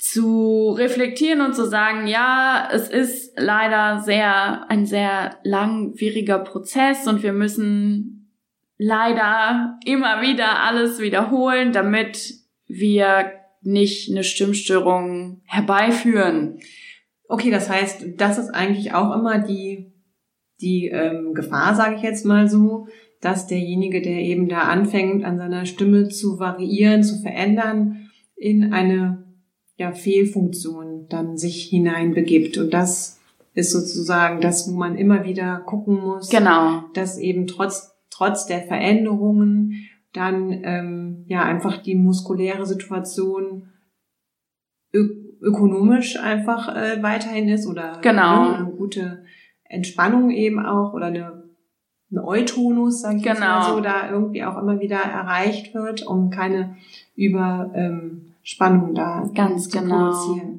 zu 0.00 0.70
reflektieren 0.70 1.42
und 1.42 1.54
zu 1.54 1.68
sagen, 1.68 2.06
ja, 2.06 2.70
es 2.72 2.88
ist 2.88 3.34
leider 3.36 4.00
sehr, 4.00 4.70
ein 4.70 4.86
sehr 4.86 5.36
langwieriger 5.44 6.38
Prozess 6.38 7.06
und 7.06 7.22
wir 7.22 7.34
müssen 7.34 8.32
leider 8.78 9.78
immer 9.84 10.22
wieder 10.22 10.62
alles 10.62 11.00
wiederholen, 11.00 11.72
damit 11.72 12.32
wir 12.66 13.30
nicht 13.60 14.10
eine 14.10 14.24
Stimmstörung 14.24 15.42
herbeiführen. 15.44 16.60
Okay, 17.28 17.50
das 17.50 17.68
heißt, 17.68 18.06
das 18.16 18.38
ist 18.38 18.48
eigentlich 18.48 18.94
auch 18.94 19.14
immer 19.14 19.38
die, 19.38 19.92
die 20.62 20.86
ähm, 20.86 21.34
Gefahr, 21.34 21.74
sage 21.74 21.96
ich 21.96 22.02
jetzt 22.02 22.24
mal 22.24 22.48
so, 22.48 22.86
dass 23.20 23.48
derjenige, 23.48 24.00
der 24.00 24.20
eben 24.20 24.48
da 24.48 24.60
anfängt, 24.60 25.26
an 25.26 25.36
seiner 25.36 25.66
Stimme 25.66 26.08
zu 26.08 26.38
variieren, 26.38 27.02
zu 27.02 27.20
verändern, 27.20 28.08
in 28.34 28.72
eine 28.72 29.19
ja, 29.80 29.92
Fehlfunktion 29.92 31.06
dann 31.08 31.38
sich 31.38 31.64
hineinbegibt. 31.64 32.58
Und 32.58 32.74
das 32.74 33.18
ist 33.54 33.72
sozusagen 33.72 34.42
das, 34.42 34.70
wo 34.70 34.76
man 34.76 34.98
immer 34.98 35.24
wieder 35.24 35.60
gucken 35.60 35.98
muss, 35.98 36.28
genau. 36.28 36.84
dass 36.92 37.16
eben 37.16 37.46
trotz, 37.46 37.96
trotz 38.10 38.44
der 38.44 38.60
Veränderungen 38.60 39.88
dann 40.12 40.50
ähm, 40.64 41.24
ja 41.28 41.44
einfach 41.44 41.78
die 41.78 41.94
muskuläre 41.94 42.66
Situation 42.66 43.70
ökonomisch 44.92 46.18
einfach 46.18 46.68
äh, 46.76 47.02
weiterhin 47.02 47.48
ist 47.48 47.66
oder 47.66 48.00
genau. 48.02 48.50
ne, 48.50 48.56
eine 48.58 48.66
gute 48.66 49.24
Entspannung 49.64 50.30
eben 50.30 50.58
auch 50.58 50.92
oder 50.92 51.06
eine, 51.06 51.44
eine 52.10 52.26
Eutonus, 52.26 53.00
sag 53.00 53.16
ich 53.16 53.22
genau. 53.22 53.40
mal 53.40 53.70
so, 53.70 53.80
da 53.80 54.10
irgendwie 54.10 54.44
auch 54.44 54.58
immer 54.58 54.78
wieder 54.78 54.98
erreicht 54.98 55.74
wird, 55.74 56.06
um 56.06 56.28
keine 56.28 56.76
über 57.14 57.70
ähm, 57.74 58.29
Spannung 58.42 58.94
da 58.94 59.28
ganz 59.34 59.70
genau 59.70 60.12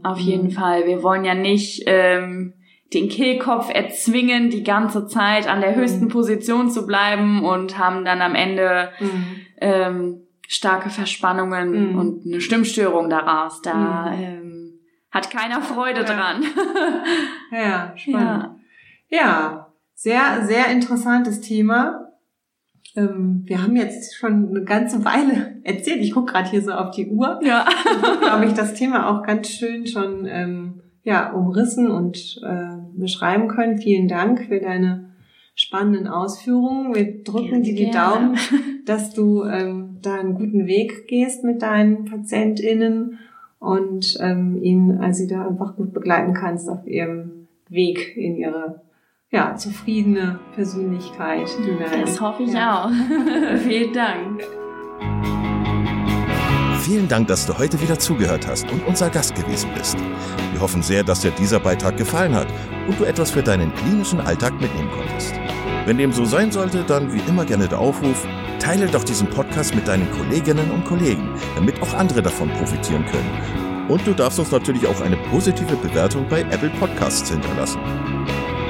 auf 0.03 0.19
jeden 0.19 0.47
mhm. 0.47 0.51
Fall 0.51 0.85
wir 0.85 1.01
wollen 1.03 1.25
ja 1.25 1.33
nicht 1.33 1.83
ähm, 1.87 2.53
den 2.93 3.09
Kehlkopf 3.09 3.69
erzwingen 3.73 4.49
die 4.49 4.63
ganze 4.63 5.07
Zeit 5.07 5.47
an 5.47 5.61
der 5.61 5.75
höchsten 5.75 6.05
mhm. 6.05 6.09
Position 6.09 6.69
zu 6.69 6.85
bleiben 6.85 7.43
und 7.43 7.77
haben 7.77 8.05
dann 8.05 8.21
am 8.21 8.35
Ende 8.35 8.91
mhm. 8.99 9.25
ähm, 9.57 10.21
starke 10.47 10.89
Verspannungen 10.89 11.93
mhm. 11.93 11.99
und 11.99 12.25
eine 12.25 12.41
Stimmstörung 12.41 13.09
daraus 13.09 13.61
da 13.61 14.11
mhm. 14.11 14.21
ähm, 14.21 14.79
hat 15.09 15.31
keiner 15.31 15.61
Freude 15.61 16.01
ja. 16.01 16.05
dran 16.05 16.43
ja 17.51 17.93
spannend 17.97 18.59
ja. 19.09 19.19
ja 19.19 19.67
sehr 19.95 20.45
sehr 20.45 20.67
interessantes 20.67 21.41
Thema 21.41 22.10
ähm, 22.95 23.43
wir 23.45 23.63
haben 23.63 23.75
jetzt 23.75 24.15
schon 24.15 24.49
eine 24.49 24.63
ganze 24.63 25.03
Weile 25.05 25.59
erzählt. 25.63 26.01
Ich 26.01 26.13
gucke 26.13 26.33
gerade 26.33 26.49
hier 26.49 26.61
so 26.61 26.71
auf 26.71 26.91
die 26.91 27.07
Uhr. 27.07 27.39
Ja. 27.43 27.65
glaube 28.19 28.45
ich, 28.45 28.53
das 28.53 28.73
Thema 28.73 29.09
auch 29.09 29.23
ganz 29.25 29.49
schön 29.49 29.87
schon 29.87 30.25
ähm, 30.25 30.81
ja, 31.03 31.31
umrissen 31.31 31.89
und 31.89 32.39
äh, 32.43 32.77
beschreiben 32.93 33.47
können. 33.47 33.77
Vielen 33.77 34.07
Dank 34.07 34.45
für 34.45 34.59
deine 34.59 35.11
spannenden 35.55 36.07
Ausführungen. 36.07 36.93
Wir 36.93 37.23
drücken 37.23 37.63
dir 37.63 37.75
die 37.75 37.85
gerne. 37.85 37.93
Daumen, 37.93 38.37
dass 38.85 39.13
du 39.13 39.43
ähm, 39.43 39.97
da 40.01 40.15
einen 40.15 40.35
guten 40.35 40.65
Weg 40.65 41.07
gehst 41.07 41.43
mit 41.43 41.61
deinen 41.61 42.05
PatientInnen 42.05 43.19
und 43.59 44.17
ähm, 44.19 44.61
ihnen 44.61 44.99
also 44.99 45.27
da 45.27 45.47
einfach 45.47 45.75
gut 45.75 45.93
begleiten 45.93 46.33
kannst 46.33 46.67
auf 46.67 46.85
ihrem 46.87 47.47
Weg 47.69 48.17
in 48.17 48.35
ihre 48.35 48.81
ja, 49.31 49.55
zufriedene 49.55 50.39
Persönlichkeit. 50.55 51.47
das 52.03 52.19
hoffe 52.19 52.43
ich 52.43 52.53
ja. 52.53 52.85
auch. 52.85 52.89
Vielen 53.63 53.93
Dank. 53.93 54.43
Vielen 56.81 57.07
Dank, 57.07 57.27
dass 57.27 57.45
du 57.45 57.57
heute 57.57 57.79
wieder 57.81 57.97
zugehört 57.97 58.45
hast 58.47 58.69
und 58.71 58.85
unser 58.85 59.09
Gast 59.09 59.35
gewesen 59.35 59.69
bist. 59.75 59.95
Wir 60.51 60.59
hoffen 60.59 60.81
sehr, 60.81 61.03
dass 61.03 61.21
dir 61.21 61.31
dieser 61.31 61.59
Beitrag 61.59 61.95
gefallen 61.95 62.35
hat 62.35 62.47
und 62.87 62.99
du 62.99 63.05
etwas 63.05 63.31
für 63.31 63.41
deinen 63.41 63.73
klinischen 63.75 64.19
Alltag 64.19 64.59
mitnehmen 64.59 64.89
konntest. 64.91 65.33
Wenn 65.85 65.97
dem 65.97 66.11
so 66.11 66.25
sein 66.25 66.51
sollte, 66.51 66.83
dann 66.83 67.13
wie 67.13 67.21
immer 67.29 67.45
gerne 67.45 67.67
der 67.67 67.79
Aufruf, 67.79 68.27
teile 68.59 68.87
doch 68.87 69.03
diesen 69.03 69.29
Podcast 69.29 69.73
mit 69.73 69.87
deinen 69.87 70.11
Kolleginnen 70.11 70.69
und 70.71 70.83
Kollegen, 70.83 71.29
damit 71.55 71.81
auch 71.81 71.93
andere 71.93 72.21
davon 72.21 72.49
profitieren 72.49 73.05
können. 73.05 73.87
Und 73.87 74.05
du 74.05 74.13
darfst 74.13 74.39
uns 74.39 74.51
natürlich 74.51 74.85
auch 74.85 75.01
eine 75.01 75.17
positive 75.29 75.75
Bewertung 75.77 76.27
bei 76.27 76.41
Apple 76.41 76.71
Podcasts 76.79 77.29
hinterlassen. 77.29 77.79